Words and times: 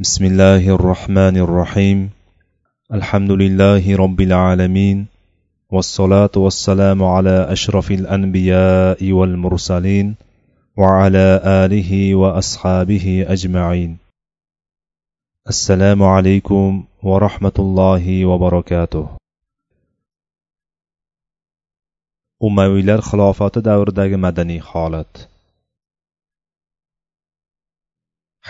بسم 0.00 0.24
الله 0.24 0.68
الرحمن 0.74 1.36
الرحيم 1.36 2.10
الحمد 2.92 3.30
لله 3.30 3.96
رب 3.96 4.20
العالمين 4.20 5.06
والصلاة 5.72 6.34
والسلام 6.36 7.04
على 7.04 7.52
أشرف 7.52 7.90
الأنبياء 7.90 9.12
والمرسلين 9.12 10.14
وعلى 10.76 11.40
آله 11.64 12.14
وأصحابه 12.14 13.24
أجمعين 13.28 13.96
السلام 15.48 16.02
عليكم 16.02 16.84
ورحمة 17.02 17.56
الله 17.58 18.24
وبركاته 18.26 19.06
umaviylar 22.40 23.00
xilofati 23.00 23.64
davridagi 23.64 24.16
madaniy 24.20 24.60
holat. 24.60 25.12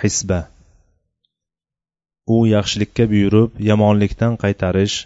Hisba. 0.03 0.56
U 2.35 2.37
yaxshilikka 2.55 3.05
buyurib 3.13 3.61
yomonlikdan 3.71 4.35
qaytarish 4.43 4.97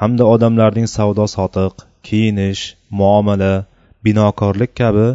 hamda 0.00 0.24
odamlarning 0.34 0.88
savdo 0.96 1.24
sotiq 1.36 1.74
kiyinish 2.06 2.62
muomala 3.00 3.52
binokorlik 4.04 4.72
kabi 4.80 5.08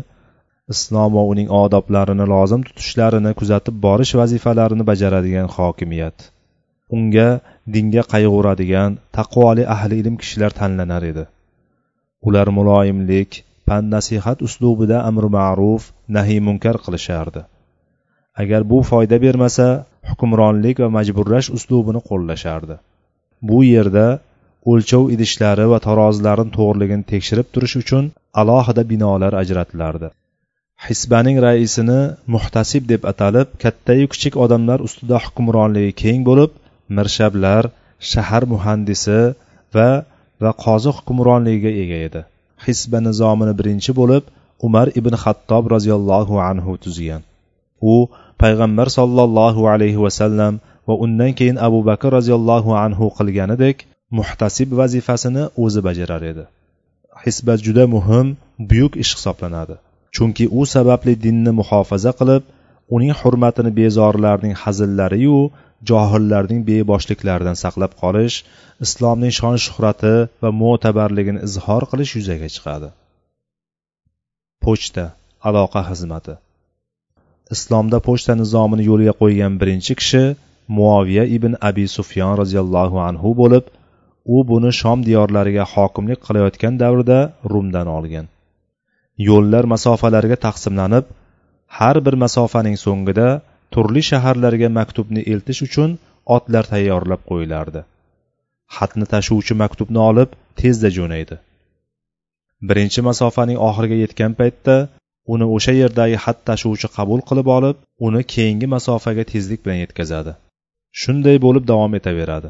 islom 0.74 1.12
va 1.18 1.24
uning 1.32 1.50
odoblarini 1.62 2.26
lozim 2.34 2.62
tutishlarini 2.68 3.32
kuzatib 3.40 3.76
borish 3.86 4.14
vazifalarini 4.22 4.84
bajaradigan 4.92 5.50
hokimiyat. 5.56 6.18
Unga 6.96 7.30
dinga 7.74 8.04
qayg'uradigan 8.14 8.92
taqvoli 9.18 9.64
ahli 9.76 9.96
ilm 10.02 10.16
kishilar 10.22 10.52
tanlanar 10.60 11.04
edi. 11.12 11.26
Ular 12.28 12.48
muloyimlik 12.58 13.32
pand 13.68 13.88
nasihat 13.96 14.38
uslubida 14.48 14.98
amri 15.10 15.30
ma'ruf 15.38 15.84
nahiy 16.18 16.40
munkar 16.48 16.78
qilishardi. 16.86 17.42
Agar 18.42 18.62
bu 18.72 18.78
foyda 18.90 19.18
bermasa 19.26 19.68
hukmronlik 20.10 20.84
va 20.84 20.90
majburlash 20.98 21.50
uslubini 21.58 22.02
qo'llashardi. 22.10 22.76
Bu 23.50 23.60
yerda 23.74 24.08
o'lchov 24.72 25.04
idishlari 25.16 25.66
va 25.74 25.80
tarozilarni 25.88 26.56
to'g'riligini 26.58 27.10
tekshirib 27.14 27.48
turish 27.54 27.76
uchun 27.82 28.04
alohida 28.42 28.84
binolar 28.92 29.34
ajratilardi 29.42 30.10
hisbaning 30.84 31.38
raisini 31.46 32.00
muhtasib 32.36 32.84
deb 32.92 33.02
atalib 33.12 33.48
kattayu 33.64 34.08
kichik 34.14 34.34
odamlar 34.46 34.80
ustida 34.88 35.18
hukmronligi 35.26 35.94
keng 36.04 36.22
bo'lib 36.30 36.52
mirshablar 36.98 37.64
shahar 38.12 38.44
muhandisi 38.54 39.20
va 39.76 39.90
va 40.44 40.52
qozi 40.66 40.92
hukmronligiga 40.98 41.72
ega 41.84 41.98
edi. 42.08 42.22
Hisba 42.66 43.00
nizomini 43.08 43.54
birinchi 43.60 43.92
bo'lib 44.00 44.24
umar 44.68 44.88
ibn 45.00 45.14
xattob 45.24 45.64
roziyallohu 45.76 46.36
anhu 46.50 46.72
tuzgan. 46.84 47.22
U 47.94 47.96
payg'ambar 48.42 48.88
sollallohu 48.98 49.62
alayhi 49.74 50.00
vasallam 50.06 50.54
va 50.88 50.96
undan 51.06 51.32
keyin 51.40 51.58
abu 51.68 51.80
bakr 51.90 52.10
roziyallohu 52.18 52.72
anhu 52.86 53.06
qilganidek 53.18 53.78
muhtasib 54.18 54.70
vazifasini 54.80 55.44
o'zi 55.64 55.82
bajarar 55.88 56.22
edi. 56.32 56.46
Hisba 57.24 57.54
juda 57.66 57.86
muhim 57.96 58.28
buyuk 58.70 58.94
ish 59.04 59.12
hisoblanadi. 59.18 59.76
Chunki 60.16 60.46
u 60.60 60.62
sababli 60.74 61.14
dinni 61.26 61.52
muhofaza 61.60 62.12
qilib 62.20 62.44
uning 62.96 63.14
hurmatini 63.22 63.72
bezorilarning 63.80 64.56
hazillariyu 64.64 65.40
johillarning 65.90 66.62
beboshliklaridan 66.70 67.58
saqlab 67.64 67.92
qolish 68.02 68.36
islomning 68.86 69.34
shon 69.40 69.58
shuhrati 69.66 70.16
va 70.42 70.50
mo'tabarligini 70.62 71.40
izhor 71.48 71.84
qilish 71.92 72.12
yuzaga 72.18 72.48
chiqadi. 72.56 72.90
Pochta 74.64 75.06
aloqa 75.48 75.82
xizmati. 75.90 76.34
Islomda 77.54 77.98
pochta 78.08 78.34
nizomini 78.42 78.84
yo'lga 78.90 79.14
qo'ygan 79.22 79.54
birinchi 79.62 79.94
kishi 80.02 80.24
muoviya 80.78 81.24
ibn 81.38 81.54
abi 81.70 81.86
sufyon 81.96 82.34
roziyallohu 82.42 82.98
anhu 83.10 83.30
bo'lib 83.42 83.66
u 84.36 84.38
buni 84.50 84.72
shom 84.82 85.00
diyorlariga 85.08 85.66
hokimlik 85.74 86.20
qilayotgan 86.28 86.74
davrda 86.84 87.20
rumdan 87.52 87.88
olgan. 87.98 88.26
Yo'llar 89.28 89.66
masofalarga 89.74 90.38
taqsimlanib 90.46 91.06
har 91.78 91.98
bir 92.06 92.16
masofaning 92.24 92.78
so'ngida 92.86 93.28
turli 93.74 94.02
shaharlarga 94.10 94.70
maktubni 94.80 95.22
eltish 95.34 95.62
uchun 95.68 95.90
otlar 96.36 96.64
tayyorlab 96.74 97.22
qo'yilardi. 97.30 97.82
Xatni 98.76 99.06
tashuvchi 99.14 99.54
maktubni 99.64 100.02
olib 100.10 100.30
tezda 100.60 100.90
jo'naydi. 100.98 101.36
Birinchi 102.68 103.02
masofaning 103.10 103.58
oxiriga 103.70 103.98
yetgan 104.04 104.32
paytda 104.40 104.76
uni 105.34 105.46
o'sha 105.56 105.74
yerdagi 105.82 106.18
xat 106.26 106.40
tashuvchi 106.50 106.88
qabul 106.98 107.22
qilib 107.30 107.48
olib 107.58 107.78
uni 108.08 108.22
keyingi 108.34 108.68
masofaga 108.76 109.24
tezlik 109.32 109.62
bilan 109.66 109.80
yetkazadi. 109.84 110.32
Shunday 111.02 111.38
bo'lib 111.46 111.64
davom 111.72 111.94
etaveradi. 112.00 112.50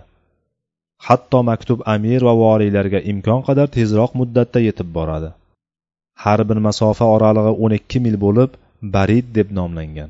Hatto 1.07 1.39
maktub 1.49 1.79
amir 1.95 2.21
va 2.27 2.33
voliylarga 2.43 2.99
imkon 3.11 3.41
qadar 3.47 3.67
tezroq 3.77 4.11
muddatda 4.19 4.59
yetib 4.67 4.89
boradi. 4.97 5.29
Har 6.23 6.39
bir 6.49 6.59
masofa 6.67 7.05
oralig'i 7.15 7.53
o'n 7.63 7.73
ikki 7.79 7.99
mil 8.05 8.17
bo'lib 8.25 8.51
barid 8.95 9.27
deb 9.37 9.47
nomlangan. 9.59 10.09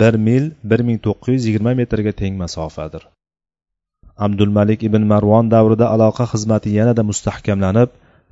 Bir 0.00 0.14
mil 0.26 0.44
bir 0.70 0.80
ming 0.88 0.98
to'qqiz 1.06 1.34
yuz 1.36 1.44
yigirma 1.48 1.72
metrga 1.80 2.12
teng 2.20 2.34
masofadir. 2.42 3.02
Abdulmalik 4.26 4.80
ibn 4.88 5.02
marvon 5.12 5.46
davrida 5.54 5.86
aloqa 5.94 6.24
xizmati 6.32 6.70
yanada 6.78 7.02
mustahkamlanib 7.10 7.90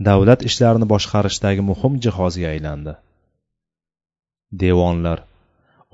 davlat 0.08 0.40
ishlarini 0.48 0.86
boshqarishdagi 0.94 1.62
muhim 1.70 1.92
jihozga 2.04 2.48
aylandi. 2.54 2.92
Devonlar. 4.52 5.18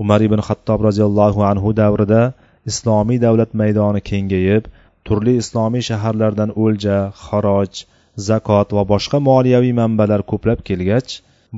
Umar 0.02 0.20
ibn 0.26 0.40
xattob 0.48 0.80
roziyallohu 0.88 1.40
anhu 1.50 1.68
davrida 1.80 2.22
islomiy 2.70 3.18
davlat 3.26 3.50
maydoni 3.60 4.00
kengayib 4.10 4.64
turli 5.06 5.34
islomiy 5.42 5.82
shaharlardan 5.88 6.50
o'lja 6.64 6.96
xaroj 7.24 7.72
zakot 8.28 8.68
va 8.76 8.82
boshqa 8.92 9.18
moliyaviy 9.28 9.74
manbalar 9.80 10.22
ko'plab 10.30 10.60
kelgach 10.68 11.10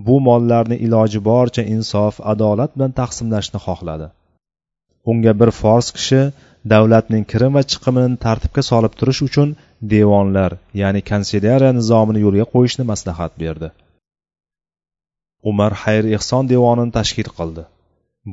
bu 0.07 0.17
mollarni 0.29 0.77
iloji 0.87 1.21
boricha 1.31 1.63
insof 1.77 2.15
adolat 2.33 2.71
bilan 2.77 2.93
taqsimlashni 3.01 3.59
xohladi. 3.67 4.07
Unga 5.11 5.33
bir 5.41 5.51
fors 5.61 5.89
kishi 5.97 6.23
davlatning 6.73 7.25
kirim 7.33 7.53
va 7.57 7.63
chiqimini 7.73 8.17
tartibga 8.27 8.63
solib 8.71 8.93
turish 9.01 9.21
uchun 9.29 9.49
devonlar 9.95 10.53
ya'ni 10.83 11.01
kanselyariya 11.11 11.73
nizomini 11.79 12.21
yo'lga 12.27 12.47
qo'yishni 12.55 12.85
maslahat 12.93 13.33
berdi. 13.43 13.69
Umar 15.51 15.73
xayr 15.83 16.05
ehson 16.17 16.45
devonini 16.53 16.93
tashkil 16.99 17.29
qildi. 17.39 17.65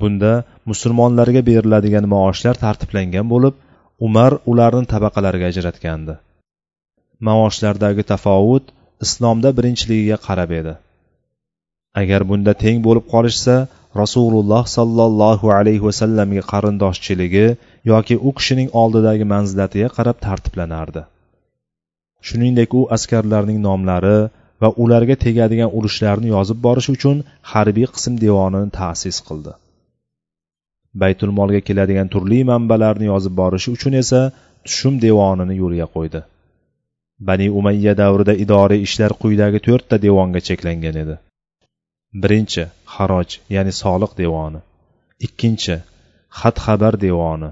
Bunda 0.01 0.31
musulmonlarga 0.69 1.41
beriladigan 1.50 2.06
maoshlar 2.13 2.56
tartiblangan 2.63 3.28
bo'lib 3.34 3.56
umar 4.07 4.31
ularni 4.51 4.85
tabaqalarga 4.94 5.46
ajratgandi. 5.51 6.16
Maoshlardagi 7.28 8.03
tafovut 8.13 8.66
islomda 9.06 9.50
birinchiligiga 9.57 10.18
qarab 10.28 10.51
edi. 10.59 10.74
Agar 12.01 12.22
bunda 12.29 12.53
teng 12.63 12.78
bo'lib 12.88 13.06
qolishsa 13.13 13.56
rasululloh 14.01 14.63
sollallohu 14.78 15.47
alayhi 15.57 15.84
vasallamga 15.88 16.44
qarindoshchiligi 16.51 17.47
yoki 17.91 18.16
u 18.28 18.30
kishining 18.38 18.69
oldidagi 18.81 19.25
manzilatiga 19.34 19.90
qarab 19.97 20.18
tartiblanardi. 20.25 21.01
Shuningdek 22.28 22.69
u 22.80 22.81
askarlarning 22.95 23.59
nomlari 23.68 24.18
va 24.63 24.69
ularga 24.84 25.16
tegadigan 25.25 25.74
urushlarni 25.78 26.29
yozib 26.35 26.59
borish 26.66 26.90
uchun 26.96 27.18
harbiy 27.51 27.88
qism 27.96 28.13
devonini 28.25 28.69
ta'sis 28.79 29.18
qildi. 29.28 29.53
Baytul 31.01 31.31
molga 31.40 31.62
keladigan 31.68 32.12
turli 32.13 32.40
manbalarni 32.51 33.06
yozib 33.13 33.34
borishi 33.41 33.69
uchun 33.75 33.94
esa 34.01 34.22
tushum 34.66 34.94
devonini 35.06 35.56
yo'lga 35.63 35.88
qo'ydi. 35.96 36.22
Bani 37.28 37.47
umayya 37.59 37.94
davrida 38.01 38.34
idoriy 38.44 38.81
ishlar 38.88 39.12
quyidagi 39.22 39.59
to'rtta 39.68 39.96
devonga 40.06 40.41
cheklangan 40.47 40.95
edi. 41.03 41.16
Birinchi 42.22 42.63
xaroj 42.94 43.30
ya'ni 43.56 43.74
soliq 43.81 44.12
devoni. 44.22 44.59
Ikkinchi 45.25 45.75
xat 46.40 46.56
xabar 46.66 46.94
devoni. 47.06 47.50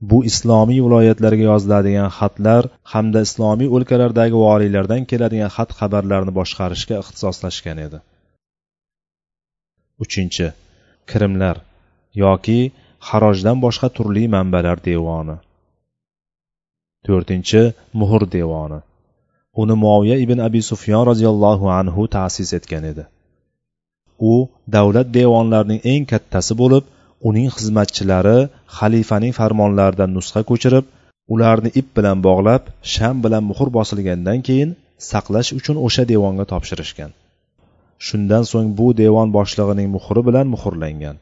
Bu 0.00 0.24
islomiy 0.24 0.80
viloyatlarga 0.86 1.44
yoziladigan 1.50 2.10
xatlar 2.18 2.68
hamda 2.92 3.20
islomiy 3.26 3.68
o'lkalardagi 3.76 4.36
voliylardan 4.46 5.02
keladigan 5.10 5.50
xat 5.56 5.70
xabarlarni 5.78 6.32
boshqarishga 6.38 6.94
ixtisoslashgan 7.02 7.78
edi. 7.86 7.98
Uchinchi. 10.04 10.46
Kirimlar 11.10 11.56
yoki 12.24 12.60
xarojdan 13.08 13.58
boshqa 13.64 13.88
turli 13.96 14.24
manbalar 14.36 14.78
devoni. 14.90 15.36
To'rtinchi. 17.06 17.62
Muhr 18.00 18.22
devoni. 18.36 18.80
Uni 19.60 19.74
moviya 19.84 20.16
ibn 20.24 20.38
abi 20.48 20.60
sufyon 20.70 21.02
roziyallohu 21.10 21.66
anhu 21.80 22.02
ta'sis 22.16 22.50
etgan 22.58 22.84
edi. 22.92 23.04
U 24.30 24.34
davlat 24.74 25.08
devonlarining 25.18 25.80
eng 25.92 26.04
kattasi 26.12 26.54
bo'lib 26.62 26.84
uning 27.28 27.48
xizmatchilari 27.56 28.38
xalifaning 28.78 29.32
farmonlaridan 29.38 30.10
nusxa 30.16 30.40
ko'chirib 30.50 30.84
ularni 31.34 31.70
ip 31.80 31.88
bilan 31.96 32.18
bog'lab 32.28 32.62
sham 32.94 33.16
bilan 33.24 33.42
muhr 33.50 33.68
bosilgandan 33.78 34.38
keyin 34.48 34.70
saqlash 35.10 35.50
uchun 35.58 35.76
o'sha 35.86 36.04
devonga 36.12 36.44
topshirishgan. 36.52 37.10
Shundan 38.06 38.44
so'ng 38.50 38.68
bu 38.78 38.86
devon 39.02 39.28
boshlig'ining 39.36 39.88
muhri 39.96 40.22
bilan 40.28 40.46
muhrlangan. 40.54 41.16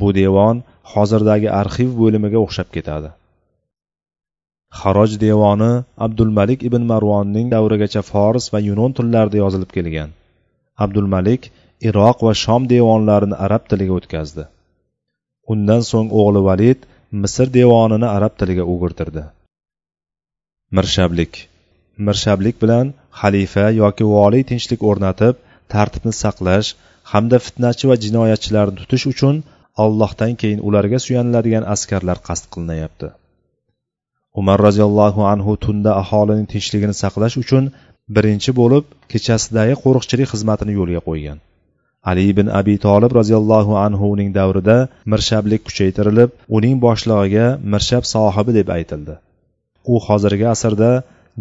Bu 0.00 0.08
devon 0.20 0.56
hozirdagi 0.92 1.48
arxiv 1.60 1.90
bo'limiga 2.00 2.38
o'xshab 2.44 2.68
ketadi. 2.76 3.10
Haroj 4.80 5.12
devoni 5.26 5.72
abdulmalik 6.06 6.60
ibn 6.68 6.82
marvonning 6.92 7.46
davrigacha 7.54 8.02
fors 8.10 8.44
va 8.52 8.58
yunon 8.68 8.90
tillarida 8.98 9.38
yozilib 9.44 9.70
kelgan. 9.76 10.10
Abdulmalik 10.84 11.42
iroq 11.88 12.22
va 12.26 12.32
shom 12.42 12.62
devonlarini 12.72 13.36
arab 13.46 13.62
tiliga 13.70 13.94
o'tkazdi. 13.98 14.44
Undan 15.52 15.82
so'ng 15.90 16.08
o'g'li 16.20 16.40
valid 16.48 16.80
misr 17.22 17.46
devonini 17.58 18.08
arab 18.16 18.34
tiliga 18.40 18.64
o'girtirdi. 18.72 19.24
Mirshablik. 20.76 21.32
Mirshablik 22.06 22.56
bilan 22.62 22.86
xalifa 23.20 23.66
yoki 23.82 24.04
voliy 24.14 24.44
tinchlik 24.50 24.82
o'rnatib 24.90 25.34
tartibni 25.74 26.12
saqlash 26.22 26.68
hamda 27.12 27.38
fitnachi 27.46 27.84
va 27.90 27.96
jinoyatchilarni 28.04 28.76
tutish 28.80 29.06
uchun 29.12 29.36
allohdan 29.84 30.32
keyin 30.40 30.60
ularga 30.68 30.98
suyaniladigan 31.06 31.64
askarlar 31.74 32.18
qasd 32.28 32.44
qilinayapti 32.52 33.08
umar 34.40 34.58
roziyallohu 34.66 35.22
anhu 35.32 35.52
tunda 35.64 35.90
aholining 36.02 36.46
tinchligini 36.52 36.94
saqlash 37.02 37.36
uchun 37.42 37.64
birinchi 38.16 38.50
bo'lib 38.60 38.84
kechasidagi 39.12 39.74
qo'riqchilik 39.84 40.28
xizmatini 40.32 40.72
yo'lga 40.80 41.02
qo'ygan. 41.08 41.38
Ali 42.04 42.28
ibn 42.32 42.46
abi 42.60 42.74
tolib 42.86 43.12
roziyallohu 43.18 43.72
anhuning 43.86 44.30
davrida 44.38 44.76
mirshablik 45.12 45.62
kuchaytirilib 45.68 46.30
uning 46.56 46.76
boshlig'iga 46.86 47.46
mirshab 47.72 48.04
sohibi 48.14 48.52
deb 48.58 48.68
aytildi. 48.76 49.14
U 49.92 49.94
hozirgi 50.06 50.46
asrda 50.54 50.90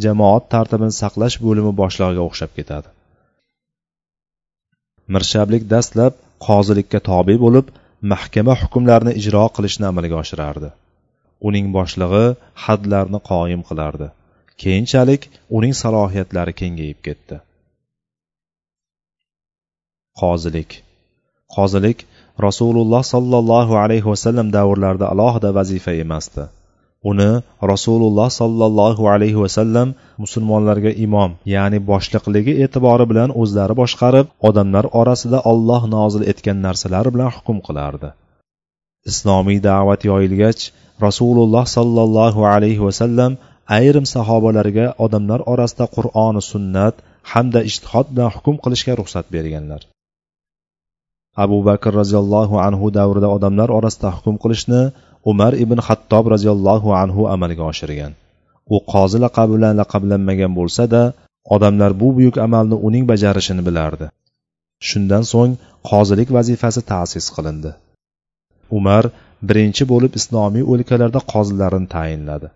jamoat 0.04 0.44
tartibini 0.54 0.94
saqlash 1.01 1.38
bo'limi 1.45 1.71
boshlig'iga 1.81 2.21
o'xshab 2.27 2.51
ketadi. 2.57 2.89
Mirshablik 5.15 5.63
dastlab 5.74 6.13
qozilikka 6.48 7.00
tobe 7.10 7.36
bo'lib 7.45 7.68
mahkama 8.12 8.53
hukmlarini 8.62 9.13
ijro 9.21 9.45
qilishni 9.56 9.86
amalga 9.92 10.15
oshirardi. 10.24 10.69
Uning 11.48 11.68
boshlig'i 11.77 12.25
hadlarni 12.65 13.19
qoyim 13.31 13.62
qilardi. 13.69 14.07
Keyinchalik 14.62 15.21
uning 15.57 15.74
salohiyatlari 15.81 16.53
kengayib 16.62 17.00
ketdi. 17.07 17.36
Qozilik. 20.21 20.71
Qozilik 21.55 21.99
rasululloh 22.47 23.03
sollallohu 23.13 23.73
alayhi 23.83 24.07
vasallam 24.13 24.47
davrlarida 24.57 25.05
alohida 25.13 25.49
vazifa 25.57 25.93
emasdi. 26.03 26.43
Uni 27.11 27.31
rasululloh 27.71 28.29
sollallohu 28.41 29.03
alayhi 29.13 29.39
vasallam 29.43 29.89
musulmonlarga 30.23 30.91
imom 31.05 31.31
ya'ni 31.55 31.79
boshliqligi 31.91 32.53
e'tibori 32.63 33.05
bilan 33.11 33.29
o'zlari 33.41 33.75
boshqarib 33.81 34.27
odamlar 34.49 34.85
orasida 35.01 35.39
olloh 35.51 35.81
nozil 35.95 36.23
etgan 36.31 36.57
narsalar 36.67 37.05
bilan 37.13 37.29
hukm 37.37 37.57
qilardi. 37.67 38.09
Islomiy 39.11 39.59
da'vat 39.69 40.01
yoyilgach 40.11 40.61
rasululloh 41.05 41.65
sollallohu 41.77 42.41
alayhi 42.53 42.81
vasallam 42.87 43.31
ayrim 43.79 44.05
sahobalarga 44.15 44.87
odamlar 45.05 45.39
orasida 45.53 45.85
qur'oni 45.95 46.41
sunnat 46.51 46.95
hamda 47.31 47.61
ishtihod 47.69 48.07
bilan 48.13 48.31
hukm 48.35 48.55
qilishga 48.63 48.93
ruxsat 48.99 49.25
berganlar. 49.35 49.81
Abu 51.44 51.57
bakr 51.68 51.92
roziyallohu 52.01 52.56
anhu 52.68 52.86
davrida 53.00 53.30
odamlar 53.38 53.69
orasida 53.78 54.10
hukm 54.16 54.36
qilishni 54.44 54.81
umar 55.31 55.54
ibn 55.63 55.80
xattob 55.88 56.25
roziyallohu 56.34 56.89
anhu 57.04 57.22
amalga 57.34 57.63
oshirgan. 57.72 58.12
U 58.75 58.78
qozi 58.94 59.18
laqabi 59.25 59.51
bilan 59.57 59.74
laqablanmagan 59.81 60.51
bo'lsa 60.60 60.84
da 60.94 61.04
odamlar 61.56 61.92
bu 62.01 62.07
buyuk 62.18 62.38
amalni 62.45 62.78
uning 62.88 63.06
bajarishini 63.12 63.63
bilardi. 63.68 64.07
Shundan 64.88 65.24
so'ng 65.31 65.54
qozilik 65.89 66.30
vazifasi 66.38 66.81
ta'sis 66.92 67.25
qilindi. 67.36 67.72
Umar 68.78 69.04
birinchi 69.50 69.84
bo'lib 69.92 70.13
islomiy 70.19 70.63
o'lkalarda 70.72 71.22
qozilarini 71.34 71.88
tayinladi. 71.95 72.48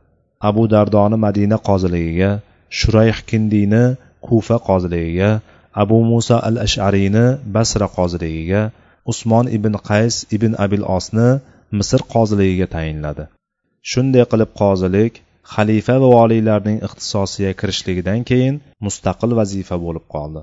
Abu 0.50 0.63
dardoni 0.74 1.18
madina 1.25 1.57
qoziligiga 1.69 2.31
shurayh 2.80 3.18
kindiyni 3.30 3.83
kufa 4.28 4.57
qoziligiga 4.68 5.30
abu 5.73 5.97
muso 6.12 6.38
al 6.47 6.57
ashariyni 6.65 7.25
basra 7.56 7.88
qoziligiga 7.97 8.62
usmon 9.12 9.47
ibn 9.57 9.73
qays 9.89 10.15
ibn 10.35 10.56
abil 10.65 10.83
osni 10.97 11.27
misr 11.77 12.01
qoziligiga 12.13 12.68
tayinladi. 12.75 13.23
Shunday 13.91 14.25
qilib 14.31 14.51
qozilik 14.62 15.13
xalifa 15.53 15.95
va 16.03 16.09
voliylarning 16.18 16.77
ixtisosiga 16.88 17.51
kirishligidan 17.59 18.19
keyin 18.29 18.56
mustaqil 18.85 19.31
vazifa 19.39 19.75
bo'lib 19.85 20.06
qoldi. 20.15 20.41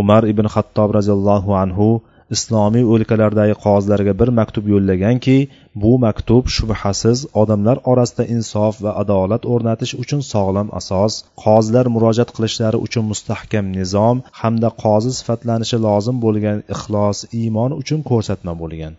Umar 0.00 0.22
ibn 0.32 0.46
xattob 0.54 0.88
roziyallohu 0.98 1.50
anhu 1.64 1.88
islomiy 2.36 2.84
o'lkalardagi 2.94 3.54
qozilarga 3.64 4.12
bir 4.20 4.30
maktub 4.38 4.66
yo'llaganki 4.72 5.36
bu 5.82 5.92
maktub 6.04 6.50
shubhasiz 6.56 7.18
odamlar 7.42 7.80
orasida 7.92 8.24
insof 8.34 8.74
va 8.84 8.92
adolat 9.02 9.42
o'rnatish 9.52 9.92
uchun 10.02 10.20
sog'lom 10.32 10.68
asos 10.80 11.14
qozilar 11.44 11.86
murojaat 11.94 12.30
qilishlari 12.36 12.78
uchun 12.86 13.04
mustahkam 13.12 13.66
nizom 13.78 14.16
hamda 14.40 14.70
qozi 14.84 15.10
sifatlanishi 15.18 15.78
lozim 15.86 16.16
bo'lgan 16.24 16.58
ixlos 16.74 17.18
iymon 17.40 17.70
uchun 17.80 18.00
ko'rsatma 18.10 18.52
bo'lgan. 18.62 18.94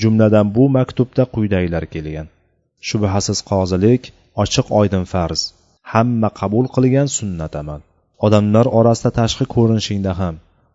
Jumladan 0.00 0.46
bu 0.56 0.64
maktubda 0.78 1.24
quyidagilar 1.34 1.84
kelgan. 1.94 2.26
Shubhasiz 2.88 3.38
qozilik 3.50 4.02
ochiq 4.42 4.66
oydin 4.80 5.04
farz 5.12 5.40
hamma 5.92 6.28
qabul 6.40 6.66
qilgan 6.74 7.08
sunnat 7.18 7.52
amal. 7.62 7.80
Odamlar 8.26 8.66
orasida 8.78 9.10
tashqi 9.20 9.44
ko'rinishingda 9.54 10.12
ham 10.20 10.34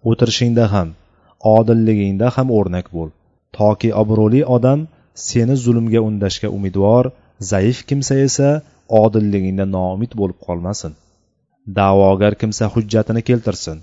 o'tirishingda 0.10 0.66
ham 0.74 0.88
odilligingda 1.56 2.28
ham 2.36 2.48
o'rnak 2.58 2.88
bo'l. 2.96 3.10
Toki 3.58 3.90
obro'li 4.02 4.42
odam 4.56 4.80
seni 5.28 5.56
zulmga 5.64 6.02
undashga 6.10 6.50
umidvor 6.58 7.06
zaif 7.52 7.78
kimsa 7.90 8.16
esa 8.28 8.50
odilligingda 9.04 9.66
noumid 9.76 10.12
bo'lib 10.20 10.40
qolmasin. 10.48 10.94
Da'vogar 11.78 12.34
kimsa 12.42 12.66
hujjatini 12.74 13.22
keltirsin. 13.30 13.78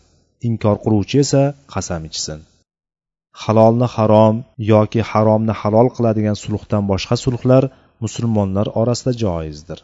Inkor 0.48 0.76
qiluvchi 0.84 1.16
esa 1.24 1.42
qasam 1.74 2.02
ichsin. 2.10 2.38
Halolni 3.42 3.88
harom 3.94 4.36
yoki 4.72 5.00
haromni 5.10 5.54
halol 5.60 5.88
qiladigan 5.96 6.36
sulhdan 6.44 6.84
boshqa 6.90 7.16
sulhlar 7.24 7.64
musulmonlar 8.04 8.66
orasida 8.80 9.12
joizdir. 9.22 9.78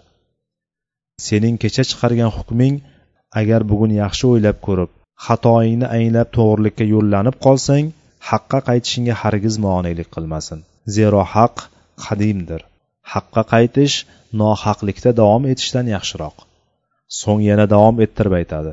Sening 1.27 1.57
kecha 1.63 1.83
chiqargan 1.91 2.31
hukming 2.37 2.77
agar 3.41 3.61
bugun 3.71 3.93
yaxshi 4.03 4.25
o'ylab 4.33 4.59
ko'rib 4.67 4.91
xatoingni 5.27 5.87
anglab 5.99 6.29
to'g'rilikka 6.37 6.85
yo'llanib 6.95 7.37
qolsang 7.47 7.91
haqqa 8.31 8.59
qaytishingga 8.69 9.15
hargiz 9.23 9.57
monelik 9.67 10.09
qilmasin. 10.15 10.65
Zero 10.97 11.21
haq 11.35 11.67
qadimdir. 12.05 12.63
Haqqa 13.13 13.43
qaytish 13.53 13.97
nohaqlikda 14.41 15.11
davom 15.21 15.45
etishdan 15.53 15.87
yaxshiroq. 15.97 16.37
So'ng 17.21 17.43
yana 17.51 17.67
davom 17.75 17.97
ettirib 18.05 18.35
aytadi. 18.41 18.73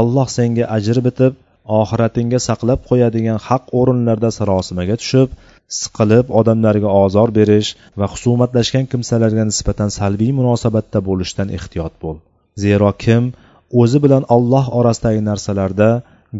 Alloh 0.00 0.28
senga 0.36 0.64
ajr 0.76 0.98
bitib 1.08 1.42
oxiratingga 1.80 2.38
saqlab 2.48 2.80
qo'yadigan 2.90 3.38
haq 3.48 3.64
o'rinlarda 3.80 4.30
sarosimaga 4.38 4.96
tushib 5.02 5.32
siqilib 5.80 6.26
odamlarga 6.40 6.90
ozor 7.02 7.32
berish 7.38 7.70
va 8.00 8.06
husumatlashgan 8.12 8.86
kimsalarga 8.92 9.44
nisbatan 9.50 9.90
salbiy 9.98 10.32
munosabatda 10.38 11.02
bo'lishdan 11.08 11.48
ehtiyot 11.58 11.94
bo'l. 12.02 12.16
Zero 12.64 12.90
kim 13.04 13.32
o'zi 13.80 13.98
bilan 14.04 14.24
olloh 14.36 14.66
orasidagi 14.78 15.22
narsalarda 15.30 15.90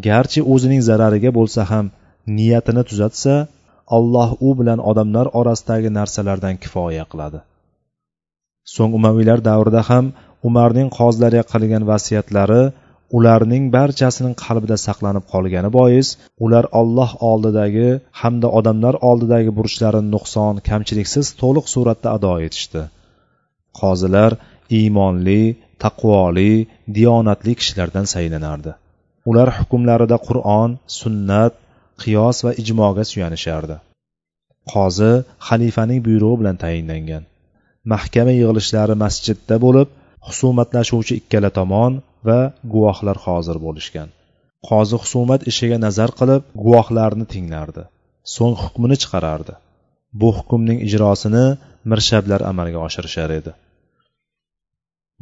garchi 0.07 0.41
o'zining 0.53 0.81
zarariga 0.89 1.31
bo'lsa 1.37 1.61
ham 1.71 1.85
niyatini 2.37 2.83
tuzatsa 2.89 3.35
alloh 3.97 4.29
u 4.47 4.49
bilan 4.59 4.79
odamlar 4.89 5.27
orasidagi 5.39 5.89
narsalardan 5.99 6.55
kifoya 6.63 7.05
qiladi. 7.11 7.39
So'ng 8.75 8.91
umaviylar 8.99 9.39
davrida 9.49 9.81
ham 9.89 10.05
umarning 10.47 10.89
qozilariga 10.97 11.43
qilgan 11.53 11.83
vasiyatlari 11.91 12.63
ularning 13.17 13.63
barchasining 13.75 14.35
qalbida 14.43 14.77
saqlanib 14.87 15.25
qolgani 15.33 15.69
bois 15.79 16.07
ular 16.45 16.65
olloh 16.79 17.11
oldidagi 17.31 17.89
hamda 18.21 18.47
odamlar 18.59 18.95
oldidagi 19.09 19.51
burchlarini 19.59 20.09
nuqson 20.15 20.55
kamchiliksiz 20.69 21.27
to'liq 21.41 21.65
suratda 21.73 22.09
ado 22.17 22.33
etishdi. 22.47 22.81
Qozilar 23.79 24.31
iymonli 24.79 25.41
taqvoli 25.83 26.53
diyonatli 26.97 27.53
kishilardan 27.59 28.05
saylanardi. 28.13 28.71
Ular 29.29 29.49
hukmlarida 29.57 30.17
qur'on 30.27 30.71
sunnat 30.99 31.53
qiyos 32.01 32.37
va 32.45 32.51
ijmoga 32.61 33.03
suyanishardi. 33.11 33.77
Qozi 34.73 35.13
xalifaning 35.47 35.99
buyrug'i 36.07 36.39
bilan 36.41 36.57
tayinlangan. 36.63 37.23
Mahkama 37.93 38.33
yig'ilishlari 38.39 38.95
masjidda 39.03 39.55
bo'lib 39.65 39.87
husumatlashuvchi 40.27 41.13
ikkala 41.21 41.49
tomon 41.59 41.93
va 42.27 42.39
guvohlar 42.73 43.17
hozir 43.25 43.57
bo'lishgan. 43.65 44.09
Qozi 44.69 44.95
husumat 45.03 45.41
ishiga 45.51 45.77
nazar 45.85 46.11
qilib 46.19 46.43
guvohlarni 46.65 47.25
tinglardi. 47.33 47.83
So'ng 48.35 48.55
hukmini 48.63 48.97
chiqarardi. 49.01 49.53
Bu 50.19 50.29
hukmning 50.37 50.79
ijrosini 50.87 51.45
mirshablar 51.91 52.41
amalga 52.51 52.79
oshirishar 52.87 53.29
edi. 53.39 53.51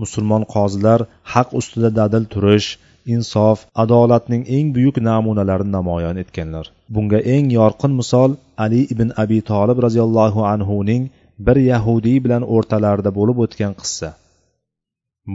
Musulmon 0.01 0.43
qozilar 0.53 0.99
haq 1.33 1.49
ustida 1.59 1.89
dadil 1.99 2.25
turish 2.33 2.69
insof 3.15 3.57
adolatning 3.83 4.43
eng 4.57 4.67
buyuk 4.75 4.97
namunalarini 5.09 5.71
namoyon 5.77 6.17
etganlar. 6.23 6.65
Bunga 6.95 7.19
eng 7.35 7.47
yorqin 7.59 7.93
misol 7.99 8.31
ali 8.65 8.81
ibn 8.93 9.09
abi 9.23 9.39
tolib 9.51 9.77
roziyallohu 9.85 10.41
anhuning 10.53 11.03
bir 11.47 11.57
yahudiy 11.71 12.17
bilan 12.25 12.43
o'rtalarida 12.55 13.11
bo'lib 13.19 13.37
o'tgan 13.45 13.73
qissa. 13.81 14.09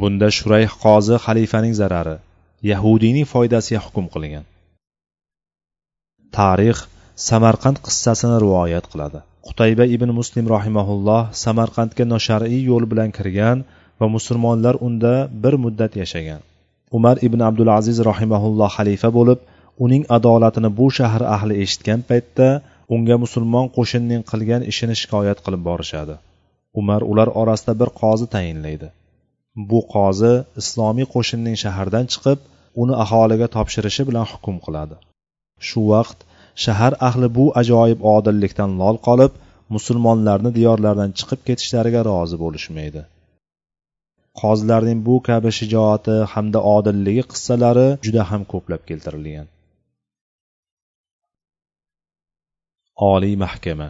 Bunda 0.00 0.28
shurayh 0.36 0.70
qozi 0.84 1.16
xalifaning 1.26 1.74
zarari 1.80 2.16
yahudiyning 2.70 3.26
foydasiga 3.32 3.80
hukm 3.86 4.06
qilgan 4.14 4.44
tarix 6.36 6.78
samarqand 7.28 7.78
qissasini 7.86 8.36
rivoyat 8.44 8.86
qiladi. 8.92 9.20
Qutayba 9.46 9.84
ibn 9.96 10.10
muslim 10.20 10.46
rahimaulloh 10.56 11.22
samarqandga 11.44 12.04
noshar'iy 12.14 12.62
yo'l 12.70 12.84
bilan 12.92 13.10
kirgan 13.16 13.58
va 14.00 14.06
musulmonlar 14.16 14.74
unda 14.86 15.14
bir 15.42 15.54
muddat 15.64 15.92
yashagan. 16.02 16.40
Umar 16.96 17.16
ibn 17.26 17.40
abdulaziz 17.48 17.98
rahimaulloh 18.10 18.70
xalifa 18.76 19.10
bo'lib 19.18 19.40
uning 19.84 20.02
adolatini 20.16 20.70
bu 20.78 20.86
shahar 20.98 21.22
ahli 21.36 21.54
eshitgan 21.64 22.00
paytda 22.10 22.48
unga 22.94 23.16
musulmon 23.24 23.66
qo'shinning 23.76 24.22
qilgan 24.30 24.62
ishini 24.72 24.94
shikoyat 25.00 25.38
qilib 25.44 25.62
borishadi. 25.68 26.14
Umar 26.80 27.00
ular 27.10 27.28
orasida 27.42 27.72
bir 27.80 27.90
qozi 28.00 28.26
tayinlaydi. 28.34 28.88
Bu 29.70 29.80
qozi 29.94 30.32
islomiy 30.62 31.06
qo'shinning 31.14 31.56
shahardan 31.64 32.10
chiqib 32.12 32.38
uni 32.82 32.94
aholiga 33.04 33.46
topshirishi 33.56 34.02
bilan 34.08 34.26
hukm 34.32 34.56
qiladi. 34.66 34.96
Shu 35.68 35.80
vaqt 35.92 36.18
shahar 36.64 36.92
ahli 37.08 37.28
bu 37.38 37.46
ajoyib 37.60 38.00
odillikdan 38.14 38.70
lol 38.80 38.96
qolib 39.06 39.32
musulmonlarni 39.76 40.50
diyorlaridan 40.58 41.10
chiqib 41.18 41.40
ketishlariga 41.48 42.00
rozi 42.10 42.36
bo'lishmaydi. 42.44 43.02
Qozilarning 44.38 44.98
bu 45.06 45.14
kabi 45.28 45.50
shijoati 45.58 46.16
hamda 46.32 46.60
odilligi 46.76 47.24
qissalari 47.32 47.86
juda 48.06 48.22
ham 48.30 48.42
ko'plab 48.52 48.82
keltirilgan. 48.88 49.46
Oliy 53.12 53.36
mahkama. 53.44 53.88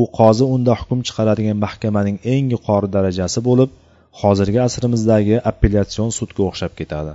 U 0.00 0.02
qozi 0.18 0.44
unda 0.54 0.72
hukm 0.80 1.00
chiqaradigan 1.08 1.58
mahkamaning 1.64 2.18
eng 2.34 2.46
yuqori 2.54 2.88
darajasi 2.96 3.40
bo'lib 3.48 3.70
hozirgi 4.20 4.60
asrimizdagi 4.68 5.36
appellyatsion 5.50 6.08
sudga 6.18 6.42
o'xshab 6.48 6.72
ketadi. 6.80 7.14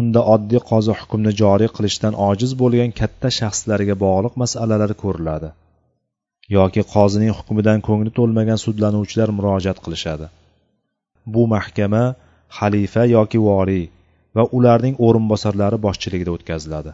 Unda 0.00 0.20
oddiy 0.34 0.60
qozi 0.70 0.92
hukmni 1.00 1.32
joriy 1.42 1.70
qilishdan 1.76 2.14
ojiz 2.28 2.52
bo'lgan 2.62 2.94
katta 3.00 3.28
shaxslarga 3.38 3.94
bog'liq 4.04 4.34
masalalar 4.42 4.92
ko'riladi 5.02 5.50
yoki 6.56 6.82
qozining 6.94 7.32
hukmidan 7.38 7.78
ko'ngli 7.88 8.10
to'lmagan 8.18 8.58
sudlanuvchilar 8.64 9.28
murojaat 9.38 9.78
qilishadi. 9.84 10.26
Bu 11.34 11.42
mahkama 11.54 12.04
xalifa 12.58 13.02
yoki 13.16 13.38
voriy 13.48 13.84
va 14.36 14.44
ularning 14.56 14.96
o'rinbosarlari 15.06 15.78
boshchiligida 15.86 16.30
o'tkaziladi. 16.36 16.92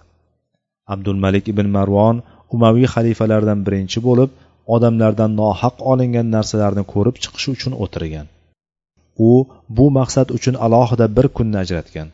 Abdulmalik 0.94 1.44
ibn 1.52 1.66
marvon 1.76 2.16
umaviy 2.56 2.88
xalifalardan 2.94 3.60
birinchi 3.66 3.98
bo'lib 4.08 4.30
odamlardan 4.74 5.32
nohaq 5.40 5.76
olingan 5.92 6.28
narsalarni 6.36 6.84
ko'rib 6.92 7.16
chiqish 7.22 7.48
uchun 7.54 7.72
o'tirgan. 7.84 8.26
U 9.28 9.30
bu 9.76 9.86
maqsad 9.98 10.28
uchun 10.36 10.56
alohida 10.66 11.06
bir 11.16 11.26
kunni 11.36 11.58
ajratgan. 11.64 12.08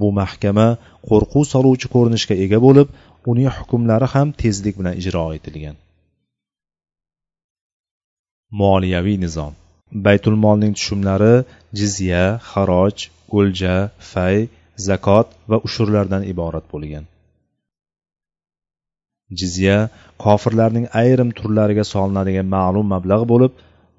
Bu 0.00 0.08
mahkama 0.20 0.68
qo'rquv 1.08 1.44
soluvchi 1.54 1.88
ko'rinishga 1.94 2.34
ega 2.44 2.58
bo'lib 2.66 2.88
uning 3.30 3.50
hukmlari 3.58 4.08
ham 4.14 4.28
tezlik 4.42 4.74
bilan 4.80 4.94
ijro 5.02 5.24
etilgan. 5.38 5.76
Moliyaviy 8.60 9.16
nizom 9.24 9.52
baytulmolning 10.06 10.72
tushumlari 10.78 11.34
jizya 11.80 12.24
xaroj 12.50 12.96
o'lja 13.38 13.76
fay 14.12 14.36
zakot 14.88 15.26
va 15.50 15.56
ushurlardan 15.66 16.22
iborat 16.32 16.66
bo'lgan. 16.72 17.04
Jizya 19.40 19.76
kofirlarning 20.24 20.86
ayrim 21.02 21.30
turlariga 21.38 21.84
solinadigan 21.92 22.48
ma'lum 22.56 22.86
mablag' 22.94 23.24
bo'lib 23.32 23.52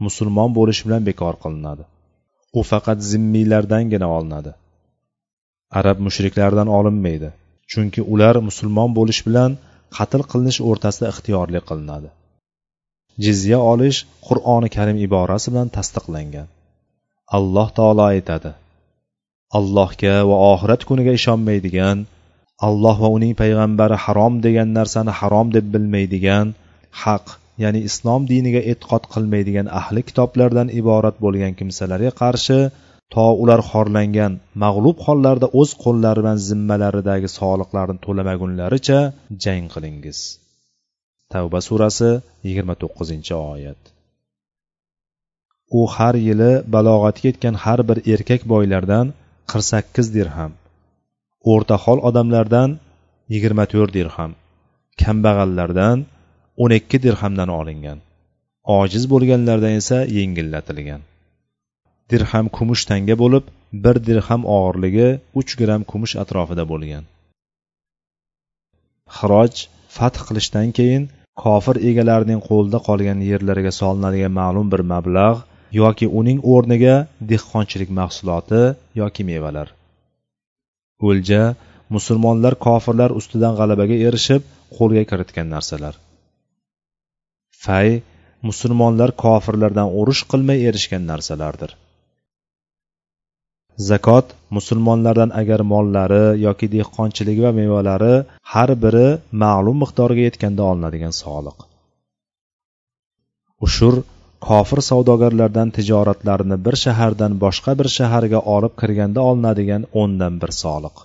musulmon 0.06 0.50
bo'lish 0.60 0.82
bilan 0.86 1.02
bekor 1.10 1.36
qilinadi. 1.44 1.84
U 2.60 2.62
faqat 2.72 3.00
zimmiylardangina 3.12 4.08
olinadi. 4.18 4.52
Arab 5.80 5.98
mushriklaridan 6.08 6.70
olinmaydi 6.78 7.30
chunki 7.72 8.02
ular 8.14 8.36
musulmon 8.50 8.90
bo'lish 9.00 9.22
bilan 9.28 9.52
qatl 9.98 10.22
qilinish 10.32 10.60
o'rtasida 10.70 11.06
ixtiyorli 11.14 11.60
qilinadi. 11.70 12.10
Jizya 13.26 13.60
olish 13.72 14.00
qur'oni 14.28 14.70
karim 14.76 14.98
iborasi 15.08 15.48
bilan 15.54 15.70
tasdiqlangan. 15.78 16.48
Alloh 17.38 17.68
taolo 17.78 18.04
aytadi 18.14 18.52
allohga 19.58 20.16
va 20.30 20.38
oxirat 20.54 20.82
kuniga 20.90 21.12
ishonmaydigan 21.20 21.98
alloh 22.68 22.96
va 23.04 23.10
uning 23.18 23.34
payg'ambari 23.42 23.98
harom 24.06 24.34
degan 24.46 24.70
narsani 24.78 25.14
harom 25.20 25.48
deb 25.56 25.66
bilmaydigan 25.74 26.48
haq 27.04 27.26
ya'ni 27.64 27.80
islom 27.90 28.22
diniga 28.32 28.62
e'tiqod 28.72 29.04
qilmaydigan 29.14 29.68
ahli 29.80 30.02
kitoblardan 30.10 30.74
iborat 30.80 31.16
bo'lgan 31.26 31.54
kimsalarga 31.60 32.12
qarshi 32.22 32.60
to 33.14 33.26
ular 33.44 33.62
xorlangan 33.72 34.34
mag'lub 34.64 34.98
hollarda 35.06 35.48
o'z 35.60 35.72
qo'llari 35.84 36.20
bilan 36.24 36.40
zimmalaridagi 36.50 37.30
soliqlarni 37.40 37.98
to'lamagunlaricha 38.06 39.00
jang 39.44 39.66
qilingiz. 39.74 40.20
Tavba 41.34 41.60
surasi 41.68 42.12
yigirma 42.48 42.76
to'qqizinchi 42.82 43.36
oyat. 43.54 43.82
U 45.80 45.82
har 45.96 46.16
yili 46.28 46.52
balog'atga 46.74 47.26
yetgan 47.30 47.56
har 47.64 47.80
bir 47.90 47.98
erkak 48.14 48.42
boylardan 48.54 49.06
qirq 49.52 49.66
sakkiz 49.72 50.08
dirham 50.18 50.52
o'rtahol 51.54 52.00
odamlardan 52.10 52.70
yigirma 53.34 53.66
to'rt 53.74 53.92
dirham 53.98 54.32
kambag'allardan 55.02 55.98
o'n 56.62 56.72
ikki 56.80 56.98
dirhamdan 57.06 57.50
olingan. 57.60 58.00
Ojiz 58.78 59.04
bo'lganlardan 59.14 59.74
esa 59.82 59.98
yengillatilgan. 60.18 61.02
Dirham 62.12 62.46
kumush 62.58 62.84
tanga 62.90 63.16
bo'lib 63.24 63.46
bir 63.84 63.96
dirham 64.08 64.42
og'irligi 64.58 65.10
uch 65.40 65.52
gramm 65.60 65.84
kumush 65.92 66.16
atrofida 66.24 66.64
bo'lgan. 66.72 67.04
Xiroj 69.18 69.54
fath 69.98 70.20
qilishdan 70.28 70.68
keyin 70.78 71.04
kofir 71.44 71.76
egalarining 71.90 72.42
qo'lida 72.50 72.80
qolgan 72.88 73.20
yerlariga 73.32 73.72
solinadigan 73.82 74.34
ma'lum 74.42 74.68
bir 74.74 74.82
mablag' 74.94 75.44
yoki 75.82 76.08
uning 76.20 76.40
o'rniga 76.54 76.96
dehqonchilik 77.32 77.90
mahsuloti 78.00 78.62
yoki 79.02 79.24
mevalar. 79.32 79.68
O'lja 81.08 81.42
musulmonlar 81.96 82.54
kofirlar 82.68 83.12
ustidan 83.20 83.54
g'alabaga 83.60 83.96
erishib 84.08 84.42
qo'lga 84.78 85.04
kiritgan 85.10 85.48
narsalar. 85.56 85.96
Fay 87.64 87.90
musulmonlar 88.50 89.12
kofirlardan 89.26 89.90
urush 90.00 90.24
qilmay 90.32 90.60
erishgan 90.70 91.04
narsalardir. 91.12 91.72
Zakot 93.78 94.34
musulmonlardan 94.50 95.32
agar 95.42 95.62
mollari 95.74 96.26
yoki 96.46 96.68
dehqonchiligi 96.76 97.42
va 97.48 97.52
mevalari 97.60 98.16
har 98.52 98.70
biri 98.84 99.08
ma'lum 99.44 99.78
miqdorga 99.84 100.22
yetganda 100.28 100.64
olinadigan 100.72 101.14
soliq. 101.24 101.58
Ushur 103.66 103.96
kofir 104.48 104.80
savdogarlardan 104.90 105.70
tijoratlarini 105.78 106.58
bir 106.66 106.76
shahardan 106.84 107.34
boshqa 107.44 107.72
bir 107.80 107.88
shaharga 107.98 108.40
olib 108.56 108.74
kirganda 108.82 109.22
olinadigan 109.30 109.84
o'ndan 110.02 110.34
bir 110.42 110.52
soliq. 110.62 110.96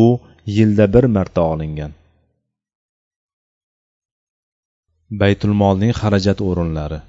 U 0.00 0.02
yilda 0.56 0.86
bir 0.94 1.04
marta 1.16 1.42
olingan. 1.52 1.92
Baytulmolning 5.20 5.92
xarajat 6.00 6.38
o'rinlari. 6.48 7.00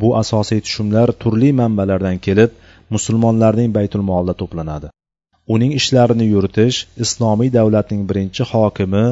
Bu 0.00 0.08
asosiy 0.22 0.60
tushumlar 0.66 1.08
turli 1.22 1.50
manbalardan 1.60 2.18
kelib 2.26 2.50
musulmonlarning 2.94 3.70
baytulmolida 3.78 4.34
to'planadi. 4.42 4.88
Uning 5.54 5.72
ishlarini 5.80 6.26
yuritish 6.34 6.78
islomiy 7.04 7.50
davlatning 7.58 8.02
birinchi 8.10 8.42
hokimi 8.52 9.06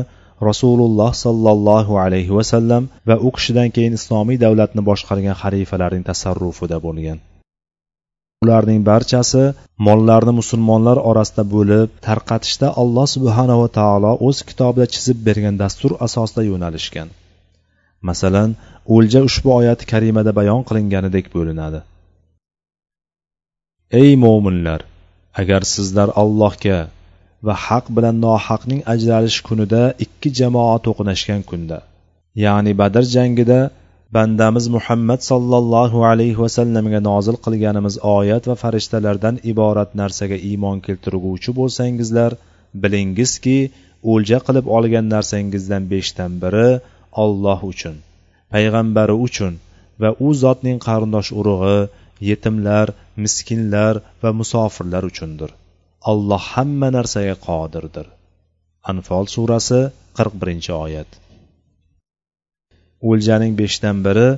rasululloh 0.48 1.12
sollallohu 1.24 1.98
alayhi 2.04 2.32
vasallam 2.38 2.88
va 3.08 3.16
u 3.26 3.30
kishidan 3.36 3.68
keyin 3.76 3.94
islomiy 3.98 4.38
davlatni 4.44 4.82
boshqargan 4.90 5.36
xalifalarning 5.42 6.04
tasarrufida 6.10 6.78
bo'lgan. 6.86 7.18
Ularning 8.44 8.80
barchasi 8.90 9.42
mollarni 9.86 10.32
musulmonlar 10.40 10.98
orasida 11.10 11.44
bo'lib 11.54 11.88
tarqatishda 12.06 12.68
alloh 12.82 13.06
subhanava 13.14 13.68
taolo 13.78 14.12
o'z 14.28 14.38
kitobida 14.48 14.86
chizib 14.94 15.18
bergan 15.28 15.56
dastur 15.62 15.92
asosida 16.06 16.42
yo'nalishgan. 16.50 17.08
Masalan 18.08 18.50
o'lja 18.94 19.20
ushbu 19.28 19.48
oyati 19.60 19.84
karimada 19.92 20.32
bayon 20.38 20.62
qilinganidek 20.68 21.26
bo'linadi. 21.36 21.80
Ey 23.92 24.16
mo'minlar 24.16 24.80
agar 25.40 25.62
sizlar 25.74 26.08
allohga 26.22 26.78
va 27.46 27.54
haq 27.66 27.86
bilan 27.96 28.16
nohaqning 28.26 28.80
ajralish 28.94 29.40
kunida 29.48 29.82
ikki 30.04 30.30
jamoa 30.38 30.76
to'qnashgan 30.86 31.42
kunda 31.50 31.78
ya'ni 32.44 32.72
badr 32.80 33.04
jangida 33.16 33.60
bandamiz 34.16 34.66
muhammad 34.76 35.20
sollallohu 35.30 35.98
alayhi 36.10 36.38
vasallamga 36.44 37.00
nozil 37.10 37.36
qilganimiz 37.44 37.96
oyat 38.16 38.44
va 38.50 38.56
farishtalardan 38.62 39.36
iborat 39.52 39.90
narsaga 40.00 40.38
iymon 40.50 40.78
keltirguvchi 40.86 41.50
bo'lsangizlar 41.58 42.32
bilingizki 42.82 43.58
o'lja 44.12 44.38
qilib 44.46 44.66
olgan 44.76 45.06
narsangizdan 45.14 45.82
beshdan 45.92 46.32
biri 46.42 46.70
olloh 47.24 47.60
uchun 47.72 47.96
payg'ambari 48.54 49.16
uchun 49.26 49.52
va 50.02 50.10
u 50.26 50.28
zotning 50.42 50.78
qarindosh 50.86 51.30
urug'i 51.40 51.78
yetimlar 52.30 52.88
miskinlar 53.24 53.94
va 54.22 54.30
musofirlar 54.40 55.02
uchundir. 55.10 55.50
Alloh 56.10 56.44
hamma 56.52 56.88
narsaga 56.96 57.36
qodirdir. 57.48 58.06
Anfol 58.90 59.24
surasi 59.34 59.80
qirq 60.16 60.34
birinchi 60.40 60.72
oyat. 60.84 61.10
O'ljaning 63.10 63.52
beshdan 63.60 63.96
biri 64.06 64.28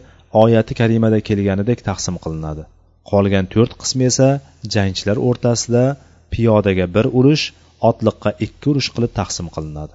oyati 0.42 0.72
karimada 0.80 1.18
kelganidek 1.28 1.80
taqsim 1.88 2.16
qilinadi. 2.24 2.62
Qolgan 3.10 3.46
to'rt 3.54 3.72
qismi 3.82 4.04
esa 4.12 4.28
jangchilar 4.74 5.18
o'rtasida 5.28 5.84
piyodaga 6.32 6.86
bir 6.96 7.06
urush 7.18 7.44
otliqqa 7.88 8.30
ikki 8.46 8.66
urush 8.72 8.88
qilib 8.94 9.12
taqsim 9.20 9.46
qilinadi. 9.54 9.94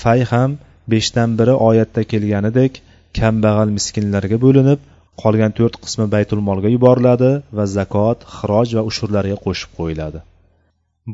Fay 0.00 0.20
ham 0.32 0.50
beshdan 0.92 1.30
biri 1.38 1.54
oyatda 1.68 2.02
kelganidek 2.12 2.72
kambag'al 3.18 3.70
miskinlarga 3.76 4.38
bo'linib 4.44 4.80
qolgan 5.20 5.52
to'rt 5.58 5.76
qismi 5.84 6.06
baytulmolga 6.14 6.68
yuboriladi 6.74 7.30
va 7.56 7.64
zakot 7.76 8.18
xiroj 8.36 8.68
va 8.78 8.82
ushurlarga 8.90 9.36
qo'shib 9.44 9.70
qo'yiladi. 9.78 10.20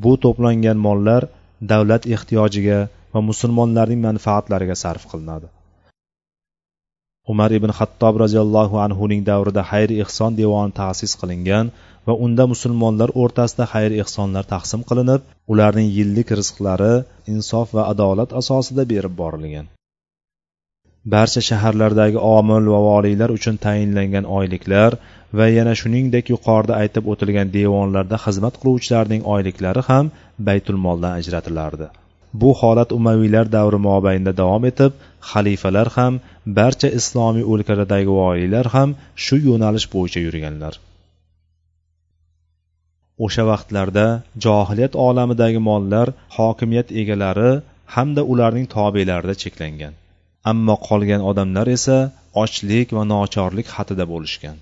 Bu 0.02 0.12
to'plangan 0.24 0.78
mollar 0.86 1.22
davlat 1.72 2.02
ehtiyojiga 2.16 2.78
va 3.14 3.20
musulmonlarning 3.30 4.00
manfaatlariga 4.08 4.76
sarf 4.84 5.04
qilinadi. 5.12 5.48
Umar 7.32 7.50
ibn 7.58 7.70
xattob 7.78 8.14
roziyallohu 8.24 8.76
anhuning 8.86 9.22
davrida 9.30 9.62
xayr 9.70 9.90
ehson 10.04 10.36
devoni 10.40 10.72
ta'sis 10.80 11.12
qilingan 11.20 11.72
va 12.06 12.14
unda 12.26 12.44
musulmonlar 12.52 13.10
o'rtasida 13.22 13.64
xayr 13.72 13.96
ehsonlar 14.02 14.44
taqsim 14.54 14.84
qilinib 14.90 15.26
ularning 15.52 15.88
yillik 15.96 16.28
rizqlari 16.40 16.94
insof 17.34 17.74
va 17.76 17.82
adolat 17.92 18.30
asosida 18.40 18.88
berib 18.92 19.14
borilgan. 19.20 19.66
Barcha 21.04 21.40
shaharlardagi 21.50 22.18
omil 22.38 22.64
va 22.74 22.80
voliylar 22.88 23.30
uchun 23.38 23.56
tayinlangan 23.66 24.24
oyliklar 24.38 24.96
va 25.38 25.46
yana 25.58 25.74
shuningdek 25.80 26.30
yuqorida 26.34 26.74
aytib 26.82 27.04
o'tilgan 27.12 27.48
devonlarda 27.58 28.16
xizmat 28.24 28.54
qiluvchilarning 28.60 29.22
oyliklari 29.34 29.82
ham 29.90 30.10
baytulmoldan 30.48 31.12
ajratilardi. 31.20 31.86
Bu 32.40 32.50
holat 32.60 32.90
umaviylar 32.98 33.46
davri 33.56 33.78
mobaynida 33.88 34.32
davom 34.42 34.64
etib 34.70 34.92
xalifalar 35.30 35.88
ham 35.96 36.20
barcha 36.58 36.88
islomiy 36.98 37.44
o'lkalardagi 37.52 38.10
voliylar 38.20 38.66
ham 38.74 38.94
shu 39.24 39.36
yo'nalish 39.48 39.86
bo'yicha 39.94 40.20
yurganlar. 40.26 40.74
O'sha 43.24 43.44
vaqtlarda 43.52 44.06
johiliyat 44.44 44.94
olamidagi 45.06 45.60
mollar 45.70 46.08
hokimiyat 46.36 46.88
egalari 47.00 47.52
hamda 47.94 48.22
ularning 48.32 48.66
tobelarida 48.76 49.34
cheklangan. 49.42 49.94
Ammo 50.50 50.76
qolgan 50.88 51.22
odamlar 51.30 51.68
esa 51.76 51.98
ochlik 52.42 52.88
va 52.96 53.02
nochorlik 53.12 53.66
xatida 53.74 54.04
bo'lishgan. 54.12 54.56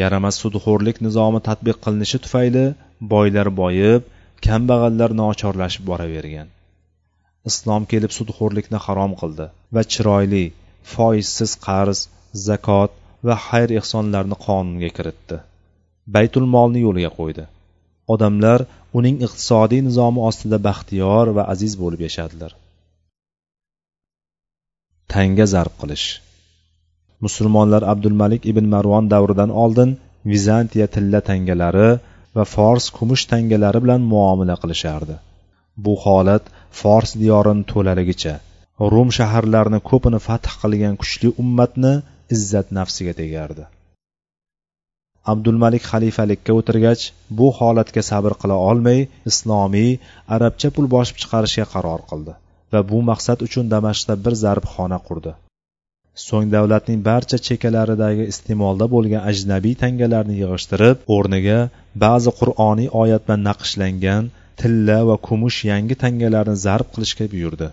Yaramas 0.00 0.36
sudxo'rlik 0.42 0.96
nizomi 1.06 1.40
tatbiq 1.48 1.76
qilinishi 1.84 2.18
tufayli 2.24 2.64
boylar 3.12 3.48
boyib 3.60 4.02
kambag'allar 4.46 5.10
nochorlashib 5.22 5.84
boravergan. 5.90 6.48
Islom 7.50 7.82
kelib 7.92 8.12
sudxo'rlikni 8.18 8.78
harom 8.86 9.12
qildi 9.20 9.46
va 9.74 9.82
chiroyli 9.92 10.44
foizsiz 10.92 11.52
qarz 11.66 11.98
zakot 12.48 12.90
va 13.26 13.36
xayr 13.46 13.70
ehsonlarni 13.80 14.36
qonunga 14.46 14.90
kiritdi. 14.96 15.36
Baytul 16.14 16.46
molni 16.54 16.80
yo'lga 16.86 17.10
qo'ydi. 17.18 17.44
Odamlar 18.14 18.60
uning 18.98 19.16
iqtisodiy 19.26 19.80
nizomi 19.88 20.20
ostida 20.28 20.58
baxtiyor 20.68 21.26
va 21.36 21.42
aziz 21.54 21.72
bo'lib 21.82 22.00
yashadilar. 22.06 22.52
Tanga 25.14 25.46
zarb 25.54 25.74
qilish. 25.80 26.06
Musulmonlar 27.24 27.82
abdulmalik 27.92 28.42
ibn 28.50 28.66
marvon 28.74 29.04
davridan 29.14 29.50
oldin 29.64 29.90
vizantiya 30.32 30.86
tilla 30.94 31.20
tangalari 31.28 31.88
va 32.36 32.44
fors 32.54 32.84
kumush 32.96 33.24
tangalari 33.32 33.78
bilan 33.84 34.00
muomala 34.12 34.56
qilishardi. 34.62 35.16
Bu 35.84 35.92
holat 36.04 36.44
fors 36.80 37.10
diyorini 37.22 37.64
to'laligicha 37.72 38.34
rum 38.92 39.08
shaharlarini 39.18 39.80
ko'pini 39.90 40.18
fath 40.26 40.48
qilgan 40.60 40.94
kuchli 41.02 41.28
ummatni 41.42 41.92
izzat 42.34 42.68
nafsiga 42.78 43.12
tegardi. 43.20 43.64
Abdulmalik 45.32 45.84
xalifalikka 45.90 46.52
o'tirgach 46.58 47.02
bu 47.38 47.48
holatga 47.58 48.02
sabr 48.10 48.32
qila 48.42 48.56
olmay 48.70 49.00
islomiy 49.30 49.90
arabcha 50.36 50.68
pul 50.76 50.86
bosib 50.94 51.16
chiqarishga 51.22 51.66
qaror 51.74 52.00
qildi. 52.10 52.32
Va 52.72 52.80
bu 52.90 52.98
maqsad 53.10 53.38
uchun 53.46 53.70
damashqda 53.74 54.14
bir 54.24 54.34
zarbxona 54.44 54.98
qurdi. 55.08 55.32
So'ng 56.26 56.48
davlatning 56.54 57.00
barcha 57.08 57.38
chekkalaridagi 57.46 58.24
iste'molda 58.32 58.86
bo'lgan 58.94 59.22
ajnabiy 59.30 59.74
tangalarni 59.82 60.34
yig'ishtirib 60.42 61.06
o'rniga 61.16 61.58
ba'zi 62.04 62.30
qur'oniy 62.40 62.88
oyat 63.02 63.22
bilan 63.26 63.42
naqshlangan 63.48 64.24
tilla 64.60 64.98
va 65.08 65.16
kumush 65.28 65.58
yangi 65.70 65.96
tangalarni 66.02 66.56
zarb 66.66 66.88
qilishga 66.94 67.26
buyurdi. 67.34 67.68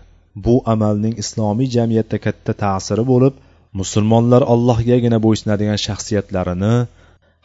Bu 0.45 0.55
amalning 0.73 1.15
islomiy 1.23 1.69
jamiyatda 1.77 2.17
katta 2.25 2.53
ta'siri 2.63 3.03
bo'lib 3.11 3.35
musulmonlar 3.79 4.43
allohgagina 4.53 5.19
bo'ysunadigan 5.25 5.79
shaxsiyatlarini 5.87 6.75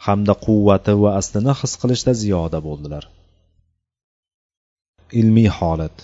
hamda 0.05 0.33
quvvati 0.45 0.93
va 1.03 1.11
aslini 1.19 1.53
his 1.61 1.73
qilishda 1.81 2.13
ziyoda 2.21 2.59
bo'ldilar. 2.67 3.03
Ilmiy 5.21 5.49
holat. 5.59 5.95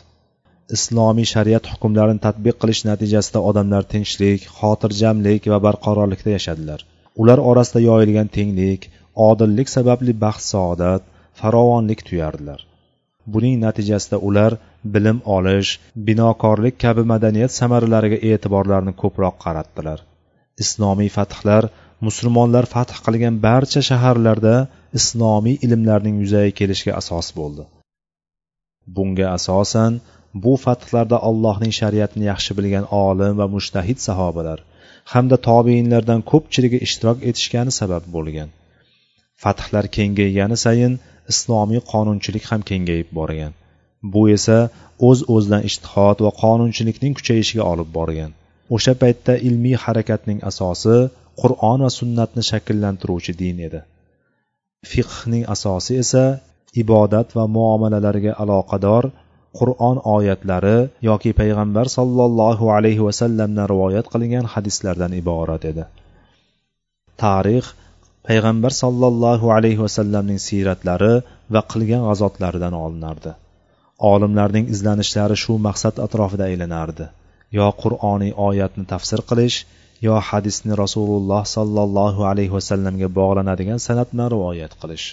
Islomiy 0.75 1.27
shariat 1.33 1.65
hukmlarini 1.71 2.21
tatbiq 2.25 2.55
qilish 2.61 2.81
natijasida 2.89 3.39
odamlar 3.49 3.83
tinchlik 3.93 4.47
xotirjamlik 4.57 5.41
va 5.53 5.59
barqarorlikda 5.65 6.31
yashadilar. 6.37 6.79
Ular 7.21 7.39
orasida 7.51 7.79
yoyilgan 7.89 8.29
tenglik 8.37 8.81
odillik 9.29 9.67
sababli 9.75 10.13
baxt 10.25 10.45
saodat 10.53 11.01
farovonlik 11.39 12.01
tuyardilar. 12.07 12.59
Buning 13.33 13.55
natijasida 13.65 14.17
ular 14.27 14.51
bilim 14.93 15.17
olish 15.37 15.71
binokorlik 16.07 16.75
kabi 16.83 17.03
madaniyat 17.13 17.51
samaralariga 17.59 18.19
e'tiborlarini 18.29 18.93
ko'proq 19.01 19.35
qaratdilar. 19.45 19.99
Islomiy 20.63 21.09
fathlar 21.17 21.63
musulmonlar 22.07 22.65
fath 22.73 22.93
qilgan 23.05 23.35
barcha 23.47 23.81
shaharlarda 23.89 24.55
islomiy 24.99 25.55
ilmlarning 25.65 26.15
yuzaga 26.23 26.51
kelishiga 26.59 26.93
asos 27.01 27.27
bo'ldi. 27.39 27.63
Bunga 28.95 29.27
asosan 29.37 29.93
bu 30.33 30.53
fathlarda 30.65 31.17
allohning 31.29 31.73
shariatini 31.79 32.25
yaxshi 32.31 32.51
bilgan 32.57 32.85
olim 33.05 33.33
va 33.41 33.47
mushtahid 33.55 33.99
sahobalar 34.07 34.59
hamda 35.13 35.37
tobeinlardan 35.49 36.21
ko'pchiligi 36.31 36.79
ishtirok 36.87 37.17
etishgani 37.29 37.71
sabab 37.79 38.03
bo'lgan. 38.15 38.49
Fathlar 39.43 39.85
kengaygani 39.97 40.57
sayin 40.65 40.93
islomiy 41.31 41.81
qonunchilik 41.91 42.45
ham 42.51 42.61
kengayib 42.69 43.09
borgan. 43.19 43.53
Bu 44.13 44.21
esa 44.37 44.57
o'z 45.07 45.19
o'zidan 45.35 45.63
ishtihod 45.69 46.17
va 46.25 46.31
qonunchilikning 46.43 47.13
kuchayishiga 47.19 47.63
olib 47.71 47.89
borgan. 47.97 48.31
O'sha 48.75 48.93
paytda 49.01 49.33
ilmiy 49.47 49.77
harakatning 49.85 50.39
asosi 50.49 50.97
qur'on 51.41 51.79
va 51.85 51.89
sunnatni 51.99 52.43
shakllantiruvchi 52.51 53.33
din 53.41 53.57
edi. 53.67 53.81
Fiqhning 54.91 55.43
asosi 55.55 55.93
esa 56.03 56.25
ibodat 56.83 57.27
va 57.37 57.45
muomalalarga 57.55 58.33
aloqador 58.43 59.03
qur'on 59.57 59.97
oyatlari 60.15 60.77
yoki 61.09 61.31
payg'ambar 61.39 61.85
sollallohu 61.97 62.65
alayhi 62.77 63.03
vasallamdan 63.07 63.67
rivoyat 63.73 64.07
qilingan 64.13 64.45
hadislardan 64.53 65.13
iborat 65.21 65.63
edi. 65.71 65.83
Tarix 67.23 67.65
payg'ambar 68.27 68.71
sollallohu 68.83 69.47
alayhi 69.57 69.81
vasallamning 69.85 70.39
siyratlari 70.47 71.13
va 71.53 71.61
qilgan 71.71 72.03
g'azotlaridan 72.09 72.75
olinardi. 72.83 73.31
Olimlarning 74.11 74.65
izlanishlari 74.75 75.37
shu 75.43 75.53
maqsad 75.67 75.95
atrofida 76.05 76.45
aylanardi. 76.51 77.05
Yo 77.57 77.67
qur'oniy 77.81 78.33
oyatni 78.49 78.85
tafsir 78.93 79.21
qilish 79.29 79.57
yo 80.07 80.15
hadisni 80.29 80.73
rasululloh 80.83 81.41
sollallohu 81.55 82.21
alayhi 82.31 82.53
vasallamga 82.57 83.07
bog'lanadigan 83.19 83.79
sanat 83.87 84.07
bilan 84.13 84.29
rivoyat 84.35 84.73
qilish. 84.81 85.07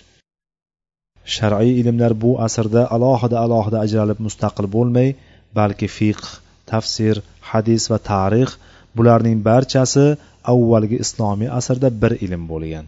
Shar'iy 1.35 1.73
ilmlar 1.81 2.13
bu 2.23 2.31
asrda 2.47 2.83
alohida 2.97 3.37
alohida 3.45 3.79
ajralib 3.85 4.19
mustaqil 4.27 4.67
bo'lmay 4.77 5.09
balki 5.59 5.89
fiqh 5.99 6.27
tafsir 6.73 7.15
hadis 7.51 7.83
va 7.93 7.99
tarix 8.11 8.51
bularning 8.97 9.39
barchasi 9.49 10.07
avvalgi 10.53 10.97
islomiy 11.05 11.51
asrda 11.59 11.89
bir 12.03 12.13
ilm 12.27 12.43
bo'lgan. 12.53 12.87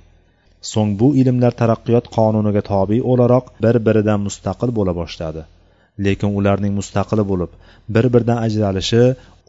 So'ng 0.73 0.91
bu 1.01 1.09
ilmlar 1.21 1.53
taraqqiyot 1.61 2.07
qonuniga 2.17 2.63
tobe 2.71 2.99
o'laroq 3.11 3.47
bir 3.65 3.77
biridan 3.87 4.21
mustaqil 4.27 4.71
bo'la 4.79 4.93
boshladi. 5.01 5.43
Lekin 6.05 6.31
ularning 6.39 6.75
mustaqili 6.81 7.25
bo'lib 7.31 7.53
bir 7.95 8.07
biridan 8.15 8.39
ajralishi 8.47 9.03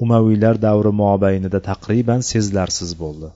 umaviylar 0.03 0.55
davri 0.67 0.91
mobaynida 1.03 1.59
taqriban 1.69 2.21
sezilarsiz 2.31 2.91
bo'ldi. 3.03 3.27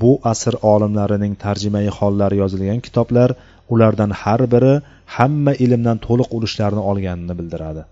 Bu 0.00 0.12
asr 0.32 0.54
olimlarining 0.72 1.34
tarjimai 1.44 1.88
hollari 1.98 2.36
yozilgan 2.42 2.80
kitoblar 2.86 3.30
ulardan 3.72 4.12
har 4.22 4.42
biri 4.54 4.74
hamma 5.16 5.52
ilmdan 5.64 5.98
to'liq 6.06 6.28
ulushlarni 6.36 6.82
olganini 6.90 7.34
bildiradi. 7.40 7.82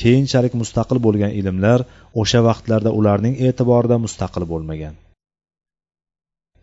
Keyinchalik 0.00 0.54
mustaqil 0.60 0.98
bo'lgan 1.06 1.32
ilmlar 1.40 1.80
o'sha 2.20 2.40
vaqtlarda 2.48 2.90
ularning 2.98 3.34
e'tiborida 3.46 3.96
mustaqil 4.04 4.44
bo'lmagan. 4.52 4.94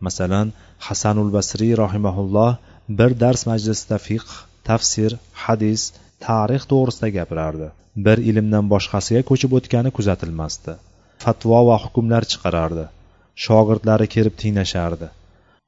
Masalan 0.05 0.47
hasanul 0.87 1.29
basriy 1.37 1.73
rohimaulloh 1.83 2.51
bir 2.99 3.11
dars 3.23 3.41
majlisida 3.51 3.97
fiqh 4.07 4.31
tafsir 4.69 5.11
hadis 5.43 5.81
tarix 6.25 6.63
to'g'risida 6.71 7.09
gapirardi. 7.17 7.67
Bir 8.05 8.17
ilmdan 8.29 8.65
boshqasiga 8.73 9.21
ko'chib 9.29 9.51
o'tgani 9.57 9.91
kuzatilmasdi. 9.97 10.73
Fatvo 11.23 11.59
va 11.69 11.77
hukmlar 11.83 12.23
chiqarardi. 12.31 12.85
Shogirdlari 13.45 14.07
kelib 14.15 14.35
tinglashardi 14.41 15.07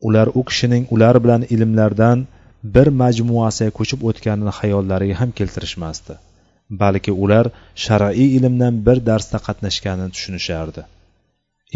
ular 0.08 0.28
u 0.40 0.42
kishining 0.50 0.86
ular 0.96 1.16
bilan 1.24 1.44
ilmlardan 1.56 2.28
bir 2.76 2.88
majmuasiga 3.02 3.72
ko'chib 3.80 4.08
o'tganini 4.10 4.54
xayollariga 4.60 5.16
ham 5.22 5.32
keltirishmasdi 5.40 6.16
balki 6.70 7.12
ular 7.12 7.48
shar'iy 7.86 8.30
ilmdan 8.38 8.76
bir 8.88 8.98
darsda 9.10 9.40
qatnashganini 9.48 10.12
tushunishardi. 10.16 10.82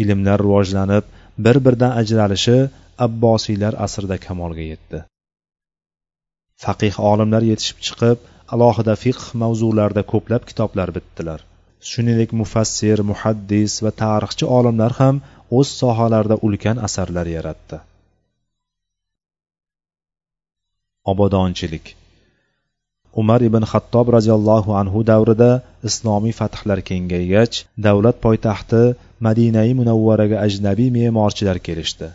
Ilmlar 0.02 0.38
rivojlanib 0.46 1.04
bir 1.44 1.56
biridan 1.64 1.92
ajralishi 2.00 2.58
abbosiylar 3.06 3.74
asrida 3.86 4.16
kamolga 4.26 4.64
yetdi. 4.72 4.98
Faqih 6.64 6.94
olimlar 7.12 7.42
yetishib 7.50 7.78
chiqib 7.86 8.18
alohida 8.54 8.94
fiqh 9.04 9.22
mavzularida 9.42 10.02
ko'plab 10.12 10.42
kitoblar 10.50 10.88
bitdilar. 10.96 11.40
Shuningdek 11.90 12.30
mufassir 12.40 12.98
muhaddis 13.10 13.72
va 13.84 13.90
tarixchi 14.02 14.44
olimlar 14.58 14.92
ham 15.00 15.16
o'z 15.58 15.68
sohalarida 15.80 16.36
ulkan 16.46 16.76
asarlar 16.88 17.26
yaratdi. 17.36 17.76
Obodonchilik. 21.10 21.86
Umar 23.20 23.40
ibn 23.48 23.64
xattob 23.72 24.06
roziyallohu 24.16 24.70
anhu 24.80 24.98
davrida 25.10 25.50
islomiy 25.88 26.34
fathlar 26.40 26.80
kengaygach 26.88 27.56
davlat 27.86 28.16
poytaxti 28.24 28.82
madinai 29.26 29.70
munavvaraga 29.80 30.36
ajnabiy 30.46 30.90
me'morchilar 30.96 31.58
kelishdi. 31.66 32.08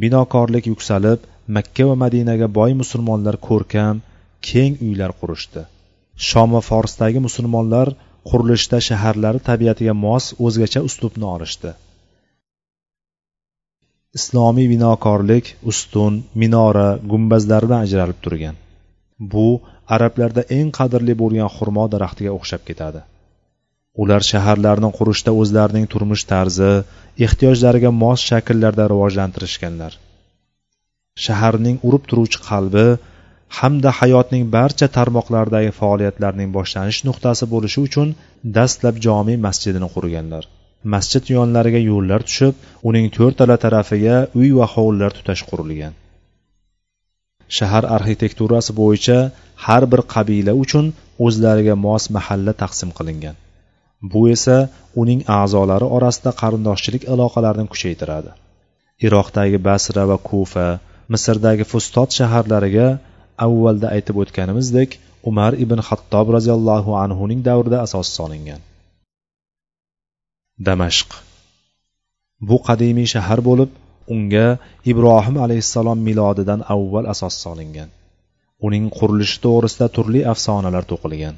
Binokorlik 0.00 0.64
yuksalib 0.72 1.20
makka 1.56 1.84
va 1.88 1.96
madinaga 2.04 2.46
boy 2.58 2.72
musulmonlar 2.82 3.36
ko'rkam 3.48 3.96
keng 4.48 4.74
uylar 4.88 5.12
qurishdi. 5.20 5.62
Shom 6.28 6.48
va 6.56 6.62
forsdagi 6.70 7.20
musulmonlar 7.26 7.88
qurilishda 8.30 8.78
shaharlari 8.88 9.40
tabiatiga 9.48 9.94
mos 10.04 10.24
o'zgacha 10.46 10.80
uslubni 10.88 11.26
olishdi. 11.34 11.70
Islomiy 14.18 14.68
binokorlik 14.74 15.46
ustun 15.70 16.14
minora 16.42 16.88
gumbazlaridan 17.10 17.80
ajralib 17.86 18.18
turgan. 18.24 18.56
Bu 19.32 19.48
arablarda 19.94 20.42
eng 20.58 20.70
qadrli 20.78 21.14
bo'lgan 21.22 21.50
xurmo 21.56 21.84
daraxtiga 21.94 22.32
o'xshab 22.38 22.62
ketadi. 22.68 23.00
Ular 24.02 24.22
shaharlarni 24.30 24.90
qurishda 24.98 25.32
o'zlarining 25.40 25.86
turmush 25.92 26.24
tarzi 26.32 26.72
ehtiyojlariga 27.26 27.90
mos 28.02 28.20
shakllarda 28.30 28.84
rivojlantirishganlar. 28.92 29.92
Shaharning 31.24 31.76
urib 31.88 32.04
turuvchi 32.10 32.42
qalbi 32.48 32.86
hamda 33.58 33.90
hayotning 34.00 34.44
barcha 34.56 34.86
tarmoqlaridagi 34.96 35.72
faoliyatlarning 35.80 36.50
boshlanish 36.58 37.00
nuqtasi 37.08 37.44
bo'lishi 37.54 37.78
uchun 37.88 38.08
dastlab 38.58 38.96
jome 39.06 39.34
masjidini 39.46 39.88
qurganlar. 39.94 40.44
Masjid 40.94 41.24
yonlariga 41.36 41.80
yo'llar 41.90 42.20
tushib 42.28 42.54
uning 42.88 43.06
to'rtala 43.16 43.56
tarafiga 43.64 44.16
uy 44.40 44.50
va 44.58 44.66
hovlilar 44.74 45.12
tutash 45.18 45.42
qurilgan. 45.50 45.94
Shahar 47.56 47.84
arxitekturasi 47.96 48.72
bo'yicha 48.80 49.18
har 49.66 49.82
bir 49.92 50.00
qabila 50.14 50.52
uchun 50.62 50.86
o'zlariga 51.26 51.74
mos 51.86 52.04
mahalla 52.16 52.52
taqsim 52.62 52.90
qilingan. 52.98 53.36
Bu 54.12 54.22
esa 54.34 54.56
uning 55.02 55.20
a'zolari 55.40 55.86
orasida 55.96 56.30
qarindoshchilik 56.40 57.02
aloqalarini 57.14 57.68
kuchaytiradi. 57.72 58.30
Iroqdagi 59.06 59.58
basra 59.68 60.04
va 60.10 60.18
kufa 60.28 60.66
misrdagi 61.14 61.64
fustot 61.72 62.08
shaharlariga 62.18 62.88
avvalda 63.46 63.86
aytib 63.96 64.16
o'tganimizdek 64.22 64.90
umar 65.30 65.52
ibn 65.64 65.78
xattob 65.88 66.26
roziyallohu 66.36 66.90
anhuning 67.04 67.40
davrida 67.48 67.78
asos 67.86 68.08
solingan. 68.18 68.60
Damashq. 70.64 71.10
Bu 72.48 72.56
qadimiy 72.66 73.08
shahar 73.14 73.40
bo'lib 73.48 73.70
unga 74.14 74.46
ibrohim 74.92 75.36
alayhissalom 75.44 75.98
milodidan 76.08 76.60
avval 76.74 77.06
asos 77.14 77.34
solingan. 77.44 77.90
Uning 78.66 78.86
qurilishi 78.96 79.38
to'g'risida 79.44 79.86
turli 79.96 80.20
afsonalar 80.32 80.84
to'qilgan. 80.92 81.34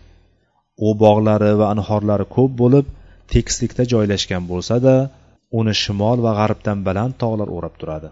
U 0.87 0.89
bog'lari 1.03 1.53
va 1.61 1.67
anhorlari 1.75 2.27
ko'p 2.37 2.53
bo'lib 2.63 2.87
tekislikda 3.33 3.83
joylashgan 3.93 4.43
bo'lsa 4.51 4.77
da 4.87 4.97
uni 5.59 5.75
shimol 5.83 6.19
va 6.27 6.33
g'arbdan 6.41 6.79
baland 6.89 7.15
tog'lar 7.23 7.49
o'rab 7.57 7.75
turadi. 7.81 8.09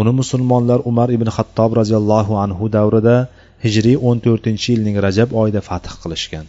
Uni 0.00 0.12
musulmonlar 0.20 0.80
umar 0.90 1.08
ibn 1.16 1.28
xattob 1.36 1.70
roziyallohu 1.80 2.34
anhu 2.44 2.64
davrida 2.76 3.16
hijriy 3.64 3.96
o'n 4.08 4.18
to'rtinchi 4.26 4.68
yilning 4.74 4.96
rajab 5.06 5.30
oyida 5.40 5.60
fath 5.68 5.88
qilishgan. 6.02 6.46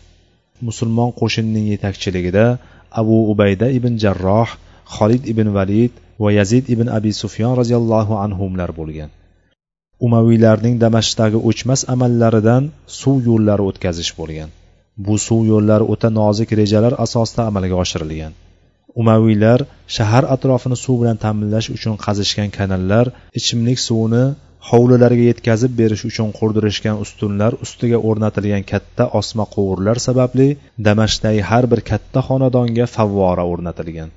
Musulmon 0.67 1.09
qo'shinining 1.19 1.65
yetakchiligida 1.73 2.45
abu 2.99 3.17
ubayda 3.31 3.67
ibn 3.77 3.93
jarroh 4.03 4.49
xolid 4.95 5.23
ibn 5.31 5.47
valid 5.57 5.93
va 6.23 6.29
yazid 6.37 6.65
ibn 6.73 6.87
abi 6.97 7.11
sufyon 7.21 7.53
roziyallohu 7.61 8.13
anhular 8.25 8.71
bo'lgan. 8.79 9.09
Umaviylarning 10.07 10.75
damashqdagi 10.83 11.39
o'chmas 11.49 11.81
amallaridan 11.93 12.63
suv 12.99 13.17
yo'llari 13.29 13.63
o'tkazish 13.69 14.11
bo'lgan. 14.19 14.49
Bu 15.05 15.15
suv 15.27 15.41
yo'llari 15.53 15.85
o'ta 15.93 16.09
nozik 16.19 16.49
rejalar 16.61 16.93
asosida 17.05 17.41
amalga 17.49 17.75
oshirilgan. 17.83 18.33
Umaviylar 19.01 19.59
shahar 19.95 20.23
atrofini 20.35 20.77
suv 20.85 20.95
bilan 21.01 21.17
ta'minlash 21.23 21.67
uchun 21.75 21.95
qazishgan 22.05 22.49
kanallar 22.57 23.05
ichimlik 23.39 23.79
suvini 23.87 24.25
hovlilarga 24.69 25.23
yetkazib 25.31 25.71
berish 25.81 26.03
uchun 26.09 26.29
qurdirishgan 26.39 26.97
ustunlar 27.03 27.57
ustiga 27.65 27.99
o'rnatilgan 28.09 28.63
katta 28.71 29.05
osma 29.19 29.45
quvurlar 29.55 29.97
sababli 30.07 30.47
damashqdagi 30.87 31.41
har 31.49 31.65
bir 31.71 31.81
katta 31.91 32.19
xonadonga 32.27 32.85
favvora 32.95 33.43
o'rnatilgan. 33.51 34.09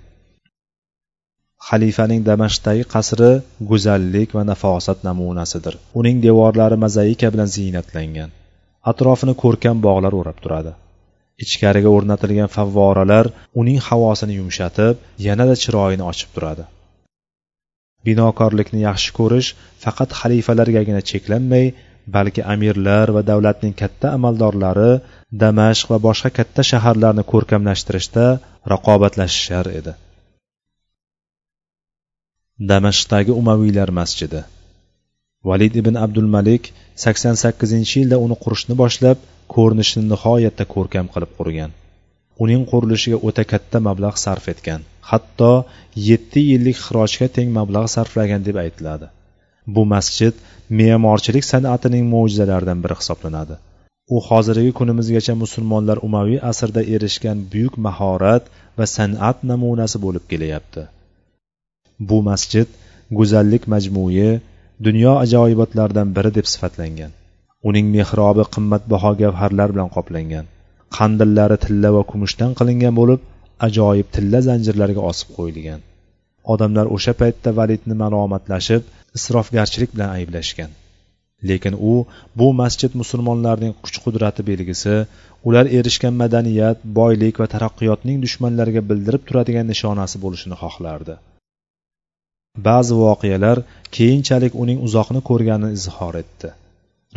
Xalifaning 1.68 2.22
damashqdagi 2.30 2.85
qasri 2.94 3.30
go'zallik 3.70 4.28
va 4.37 4.42
nafosat 4.50 4.98
namunasidir. 5.09 5.74
Uning 6.00 6.16
devorlari 6.26 6.76
mozaika 6.85 7.28
bilan 7.35 7.48
ziynatlangan. 7.57 8.30
Atrofini 8.90 9.35
ko'rkam 9.42 9.76
bog'lar 9.87 10.12
o'rab 10.20 10.38
turadi. 10.44 10.72
Ichkariga 11.44 11.90
o'rnatilgan 11.96 12.50
favvoralar 12.57 13.26
uning 13.61 13.78
havosini 13.88 14.35
yumshatib 14.40 14.94
yanada 15.26 15.54
chiroyini 15.62 16.04
ochib 16.11 16.30
turadi. 16.37 16.64
Binokorlikni 18.07 18.81
yaxshi 18.88 19.11
ko'rish 19.19 19.49
faqat 19.85 20.11
xalifalargagina 20.21 21.03
cheklanmay 21.11 21.67
balki 22.17 22.43
amirlar 22.55 23.07
va 23.17 23.23
davlatning 23.31 23.75
katta 23.83 24.07
amaldorlari 24.17 24.93
damashq 25.43 25.87
va 25.93 25.99
boshqa 26.07 26.31
katta 26.38 26.62
shaharlarni 26.71 27.25
ko'rkamlashtirishda 27.33 28.25
raqobatlashishar 28.73 29.67
edi. 29.79 29.93
Damashqdagi 32.71 33.33
umaviylar 33.40 33.90
masjidi. 34.01 34.40
Valid 35.49 35.75
ibn 35.81 35.95
abdul 36.05 36.29
malik 36.37 36.73
sakson 37.05 37.37
sakkizinchi 37.45 37.95
yilda 38.01 38.17
uni 38.27 38.37
qurishni 38.45 38.75
boshlab 38.83 39.19
ko'rinishini 39.55 40.07
nihoyatda 40.12 40.64
ko'rkam 40.75 41.07
qilib 41.14 41.33
qurgan. 41.38 41.71
Uning 42.42 42.62
qurilishiga 42.70 43.18
o'ta 43.29 43.44
katta 43.53 43.79
mablag' 43.88 44.18
sarf 44.25 44.49
etgan. 44.53 44.81
Hatto 45.11 45.53
yetti 46.09 46.40
yillik 46.51 46.79
xirojga 46.87 47.27
teng 47.37 47.49
mablag' 47.59 47.92
sarflagan 47.97 48.42
deb 48.49 48.57
aytiladi. 48.64 49.07
Bu 49.75 49.83
masjid 49.94 50.35
me'morchilik 50.79 51.44
san'atining 51.53 52.05
mo'jizalaridan 52.14 52.79
biri 52.85 52.97
hisoblanadi. 53.01 53.57
U 54.14 54.16
hozirgi 54.29 54.73
kunimizgacha 54.79 55.35
musulmonlar 55.42 55.99
umaviy 56.09 56.40
asrda 56.51 56.83
erishgan 56.94 57.38
buyuk 57.53 57.75
mahorat 57.87 58.44
va 58.79 58.87
san'at 58.97 59.37
namunasi 59.51 59.97
bo'lib 60.05 60.25
kelyapti. 60.33 60.83
Bu 62.09 62.18
masjid 62.31 62.68
go'zallik 63.18 63.64
majmui 63.75 64.31
dunyo 64.87 65.12
ajoyibotlaridan 65.25 66.09
biri 66.16 66.31
deb 66.38 66.47
sifatlangan. 66.53 67.12
Uning 67.68 67.87
mehrobi 67.97 68.44
qimmatbaho 68.55 69.11
gavharlar 69.23 69.68
bilan 69.75 69.88
qoplangan. 69.97 70.47
Qandillari 70.96 71.57
tilla 71.64 71.90
va 71.96 72.02
kumushdan 72.11 72.52
qilingan 72.59 72.94
bo'lib 73.00 73.20
ajoyib 73.66 74.09
tilla 74.14 74.40
zanjirlarga 74.48 75.02
osib 75.11 75.28
qo'yilgan. 75.37 75.80
Odamlar 76.52 76.87
o'sha 76.96 77.12
paytda 77.20 77.50
validni 77.61 77.94
malomatlashib 78.02 78.83
isrofgarchilik 79.18 79.90
bilan 79.94 80.11
ayblashgan. 80.18 80.70
Lekin 81.48 81.74
u 81.92 81.94
bu 82.38 82.48
masjid 82.62 82.92
musulmonlarning 83.00 83.72
kuch 83.85 83.96
qudrati 84.04 84.42
belgisi 84.50 84.94
ular 85.48 85.66
erishgan 85.78 86.14
madaniyat 86.22 86.78
boylik 86.98 87.40
va 87.42 87.46
taraqqiyotning 87.54 88.18
dushmanlarga 88.24 88.83
bildirib 88.90 89.22
turadigan 89.28 89.66
nishonasi 89.72 90.20
bo'lishini 90.24 90.57
xohlardi. 90.62 91.14
Ba'zi 92.68 92.94
voqealar 93.04 93.59
keyinchalik 93.96 94.52
uning 94.62 94.78
uzoqni 94.87 95.20
ko'rganini 95.30 95.72
izhor 95.80 96.14
etdi. 96.22 96.48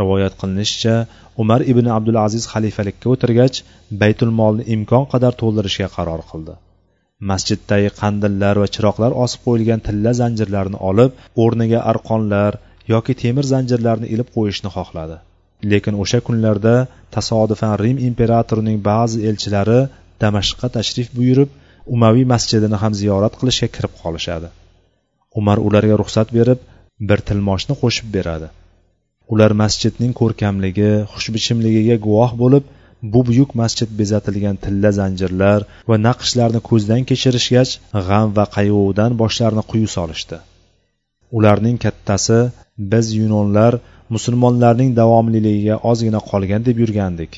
Rivoyat 0.02 0.34
qilinishicha 0.42 0.96
umar 1.44 1.62
ibn 1.72 1.86
abdulaziz 1.98 2.46
xalifalikka 2.54 3.12
o'tirgach 3.14 3.58
baytul 4.02 4.32
molni 4.40 4.64
imkon 4.76 5.06
qadar 5.14 5.34
to'ldirishga 5.42 5.88
qaror 5.98 6.22
qildi. 6.32 6.56
Masjiddagi 7.30 7.90
qandillar 8.00 8.56
va 8.62 8.68
chiroqlar 8.76 9.12
osib 9.26 9.40
qo'yilgan 9.46 9.84
tilla 9.88 10.12
zanjirlarni 10.22 10.82
olib 10.90 11.12
o'rniga 11.44 11.80
arqonlar 11.92 12.60
yoki 12.94 13.14
temir 13.22 13.46
zanjirlarni 13.54 14.08
ilib 14.14 14.30
qo'yishni 14.36 14.70
xohladi. 14.76 15.18
Lekin 15.72 15.96
o'sha 16.04 16.20
kunlarda 16.28 16.76
tasodifan 17.16 17.74
rim 17.84 17.98
imperatorining 18.10 18.78
ba'zi 18.92 19.18
elchilari 19.30 19.80
damashqqa 20.24 20.68
tashrif 20.78 21.08
buyurib 21.18 21.50
umaviy 21.96 22.26
masjidini 22.34 22.78
ham 22.84 22.94
ziyorat 23.02 23.34
qilishga 23.40 23.68
kirib 23.76 23.94
qolishadi. 24.04 24.48
Umar 25.40 25.58
ularga 25.68 25.96
ruxsat 26.02 26.28
berib 26.38 26.60
bir 27.10 27.20
tilmoshni 27.30 27.76
qo'shib 27.82 28.08
beradi. 28.18 28.48
Ular 29.34 29.52
masjidning 29.62 30.14
ko'rkamligi 30.22 30.92
xushbichimligiga 31.14 31.96
guvoh 32.06 32.32
bo'lib 32.42 32.66
bu 33.14 33.20
buyuk 33.28 33.52
masjid 33.62 33.90
bezatilgan 34.00 34.56
tilla 34.64 34.92
zanjirlar 35.00 35.60
va 35.90 35.96
naqshlarni 36.08 36.62
ko'zdan 36.70 37.02
kechirishgach 37.10 37.72
g'am 38.08 38.28
va 38.38 38.46
qayg'udan 38.56 39.12
boshlarini 39.22 39.64
quyi 39.72 39.88
solishdi. 39.98 40.38
Ularning 41.38 41.78
kattasi 41.86 42.40
biz 42.92 43.06
yunonlar 43.22 43.74
musulmonlarning 44.16 44.92
davomliligiga 45.02 45.76
ozgina 45.92 46.20
qolgan 46.30 46.62
deb 46.68 46.78
yurgandik. 46.84 47.32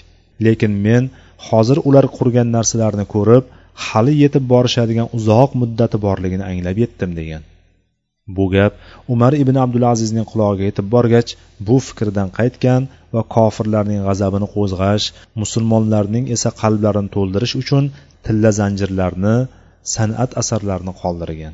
Lekin 0.45 0.73
men 0.86 1.04
hozir 1.47 1.78
ular 1.89 2.06
qurgan 2.17 2.47
narsalarni 2.58 3.06
ko'rib 3.15 3.43
hali 3.88 4.13
yetib 4.23 4.43
borishadigan 4.54 5.08
uzoq 5.17 5.49
muddati 5.62 5.97
borligini 6.06 6.43
anglab 6.52 6.78
yetdim 6.84 7.12
degan. 7.19 7.43
Bu 8.38 8.46
gap 8.54 8.74
umar 9.13 9.34
ibn 9.44 9.56
abdulazizning 9.65 10.28
qulog'iga 10.32 10.65
yetib 10.70 10.88
borgach 10.96 11.30
bu 11.68 11.78
fikrdan 11.88 12.30
qaytgan 12.39 12.82
va 13.13 13.22
kofirlarning 13.36 14.02
g'azabini 14.08 14.48
qo'zg'ash 14.56 15.06
musulmonlarning 15.42 16.26
esa 16.36 16.50
qalblarini 16.62 17.10
to'ldirish 17.15 17.56
uchun 17.62 17.84
tilla 18.26 18.52
zanjirlarni 18.60 19.36
san'at 19.96 20.32
asarlarini 20.42 20.94
qoldirgan. 21.02 21.54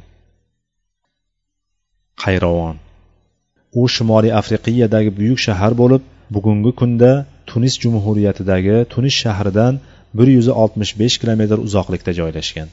Qayrovon. 2.24 2.76
U 3.80 3.82
shimoliy 3.96 4.34
afriqiyadagi 4.42 5.12
buyuk 5.20 5.40
shahar 5.48 5.74
bo'lib 5.82 6.04
bugungi 6.36 6.72
kunda 6.80 7.12
tunis 7.50 7.76
jumhuriyatidagi 7.84 8.78
tunis 8.94 9.16
shahridan 9.24 9.74
bir 10.18 10.28
yuz 10.38 10.48
oltmish 10.62 10.92
besh 11.02 11.16
kilometr 11.22 11.58
uzoqlikda 11.68 12.12
joylashgan. 12.20 12.70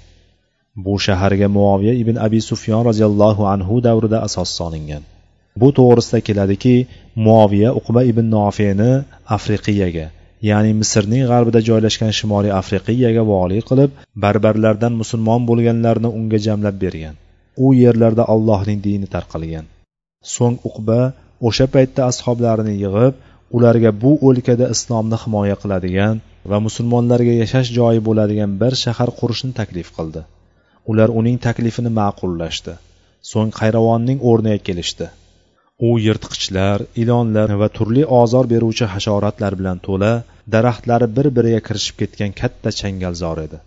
Bu 0.76 0.94
shaharga 1.06 1.48
muoviya 1.48 1.94
ibn 2.02 2.16
abi 2.26 2.40
sufyon 2.40 2.84
roziyallohu 2.88 3.42
anhu 3.54 3.74
davrida 3.86 4.18
asos 4.26 4.50
solingan. 4.58 5.02
Bu 5.60 5.68
to'g'risida 5.78 6.20
keladiki 6.26 6.76
muoviya 7.26 7.70
uqba 7.80 8.00
ibn 8.10 8.24
nofiyni 8.36 8.92
afriqiyaga 9.36 10.06
ya'ni 10.50 10.72
misrning 10.80 11.24
g'arbida 11.32 11.60
joylashgan 11.68 12.12
shimoliy 12.18 12.52
afriqiyaga 12.60 13.22
voliy 13.32 13.62
qilib 13.68 13.90
barbarlardan 14.24 14.94
musulmon 15.00 15.42
bo'lganlarni 15.50 16.08
unga 16.18 16.38
jamlab 16.46 16.76
bergan. 16.84 17.14
U 17.64 17.66
yerlarda 17.82 18.24
allohning 18.34 18.80
dini 18.86 19.08
tarqalgan. 19.14 19.66
So'ng 20.34 20.56
uqba 20.68 21.00
o'sha 21.48 21.66
paytda 21.74 22.02
ashoblarini 22.10 22.74
yig'ib 22.84 23.14
ularga 23.56 23.90
bu 24.02 24.12
o'lkada 24.28 24.66
islomni 24.74 25.16
himoya 25.24 25.56
qiladigan 25.62 26.16
va 26.50 26.58
musulmonlarga 26.66 27.34
yashash 27.42 27.68
joyi 27.78 28.00
bo'ladigan 28.08 28.52
bir 28.62 28.72
shahar 28.84 29.10
qurishni 29.20 29.52
taklif 29.60 29.90
qildi. 29.98 30.22
Ular 30.90 31.08
uning 31.20 31.38
taklifini 31.46 31.90
ma'qullashdi. 31.98 32.74
So'ng 33.30 33.50
qayravonning 33.60 34.18
o'rniga 34.30 34.60
kelishdi. 34.68 35.06
U 35.88 35.90
yirtqichlar 36.06 36.78
ilonlar 37.02 37.50
va 37.60 37.68
turli 37.76 38.02
ozor 38.20 38.44
beruvchi 38.52 38.86
hasharotlar 38.94 39.52
bilan 39.60 39.78
to'la 39.86 40.12
daraxtlari 40.54 41.08
bir 41.16 41.26
biriga 41.36 41.60
kirishib 41.68 41.96
ketgan 42.02 42.32
katta 42.40 42.70
changalzor 42.80 43.38
edi. 43.46 43.58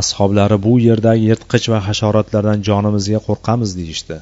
Ashoblari 0.00 0.58
bu 0.66 0.72
yerdagi 0.88 1.22
yirtqich 1.30 1.66
va 1.72 1.78
hasharotlardan 1.88 2.64
jonimizga 2.68 3.20
qo'rqamiz 3.28 3.70
deyishdi. 3.80 4.16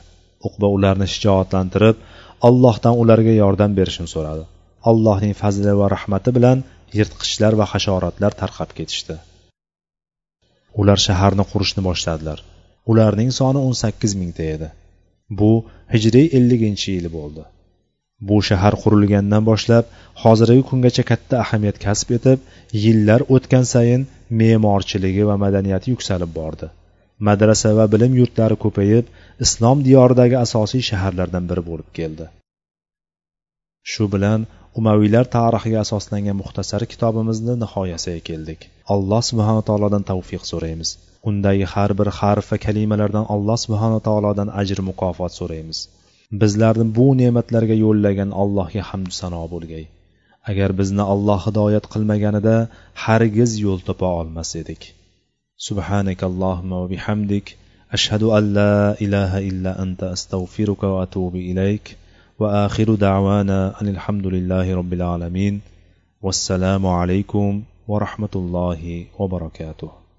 Uqba 0.48 0.66
ularni 0.76 1.08
shijoatlantirib 1.14 1.96
allohdan 2.48 2.94
ularga 3.02 3.34
yordam 3.42 3.72
berishini 3.78 4.08
so'radi. 4.14 4.44
Allohning 4.90 5.34
fazli 5.42 5.72
va 5.80 5.86
rahmati 5.96 6.30
bilan 6.36 6.58
yirtqichlar 6.98 7.52
va 7.60 7.66
hasharotlar 7.72 8.32
tarqab 8.42 8.70
ketishdi. 8.78 9.16
Ular 10.80 10.98
shaharni 11.06 11.44
qurishni 11.52 11.82
boshladilar. 11.88 12.38
Ularning 12.90 13.30
soni 13.38 13.60
o'n 13.66 13.76
sakkiz 13.82 14.12
mingta 14.20 14.46
edi. 14.54 14.68
Bu 15.38 15.50
hijriy 15.94 16.26
elliginchi 16.38 16.88
yili 16.96 17.10
bo'ldi. 17.18 17.44
Bu 18.28 18.36
shahar 18.48 18.74
qurilgandan 18.82 19.44
boshlab 19.50 19.84
hozirgi 20.22 20.62
kungacha 20.70 21.04
katta 21.10 21.40
ahamiyat 21.44 21.78
kasb 21.86 22.12
etib 22.18 22.38
yillar 22.84 23.20
o'tgan 23.34 23.66
sayin 23.72 24.06
me'morchiligi 24.40 25.24
va 25.30 25.36
madaniyati 25.44 25.92
yuksalib 25.94 26.32
bordi. 26.40 26.68
Madrasa 27.28 27.70
va 27.78 27.86
bilim 27.94 28.12
yurtlari 28.20 28.56
ko'payib 28.64 29.12
islom 29.44 29.84
diyoridagi 29.88 30.36
asosiy 30.46 30.82
shaharlardan 30.90 31.44
biri 31.50 31.62
bo'lib 31.68 31.88
keldi. 31.98 32.26
Shu 33.92 34.04
bilan 34.14 34.40
umaviylar 34.78 35.26
tarixiga 35.36 35.78
asoslangan 35.86 36.36
muxtasar 36.40 36.82
kitobimizni 36.92 37.54
nihoyasiga 37.62 38.22
keldik. 38.28 38.60
Alloh 38.94 39.22
subhana 39.30 39.62
taolodan 39.68 40.04
tavfiq 40.10 40.42
so'raymiz. 40.52 40.90
Undagi 41.28 41.66
har 41.74 41.90
bir 41.98 42.08
harf 42.18 42.46
va 42.52 42.58
kalimalardan 42.66 43.26
alloh 43.34 43.58
subhana 43.64 43.98
taolodan 44.08 44.48
ajr 44.60 44.78
mukofot 44.88 45.32
so'raymiz. 45.40 45.78
Bizlarni 46.42 46.86
bu 46.98 47.06
ne'matlarga 47.20 47.76
yo'llagan 47.84 48.30
allohga 48.42 48.82
hamdu 48.90 49.12
sano 49.20 49.42
bo'lgay. 49.54 49.84
Agar 50.50 50.70
bizni 50.80 51.04
alloh 51.14 51.40
hidoyat 51.46 51.84
qilmaganida 51.92 52.56
hargiz 53.04 53.52
yo'l 53.64 53.80
topa 53.88 54.08
olmas 54.20 54.50
edik. 54.62 54.82
Subhanakallohumma 55.66 56.76
va 56.82 56.88
bihamdik. 56.94 57.46
Ashhadu 57.96 58.26
an 58.38 58.44
la 58.58 58.72
ilaha 59.06 59.38
illa 59.50 59.72
anta 59.84 60.06
astag'firuka 60.16 60.86
va 60.94 60.98
atubu 61.06 61.38
ilayk. 61.52 61.84
وآخر 62.38 62.94
دعوانا 62.94 63.80
أن 63.80 63.88
الحمد 63.88 64.26
لله 64.26 64.74
رب 64.76 64.92
العالمين 64.92 65.60
والسلام 66.22 66.86
عليكم 66.86 67.62
ورحمة 67.88 68.34
الله 68.36 69.04
وبركاته. 69.18 70.05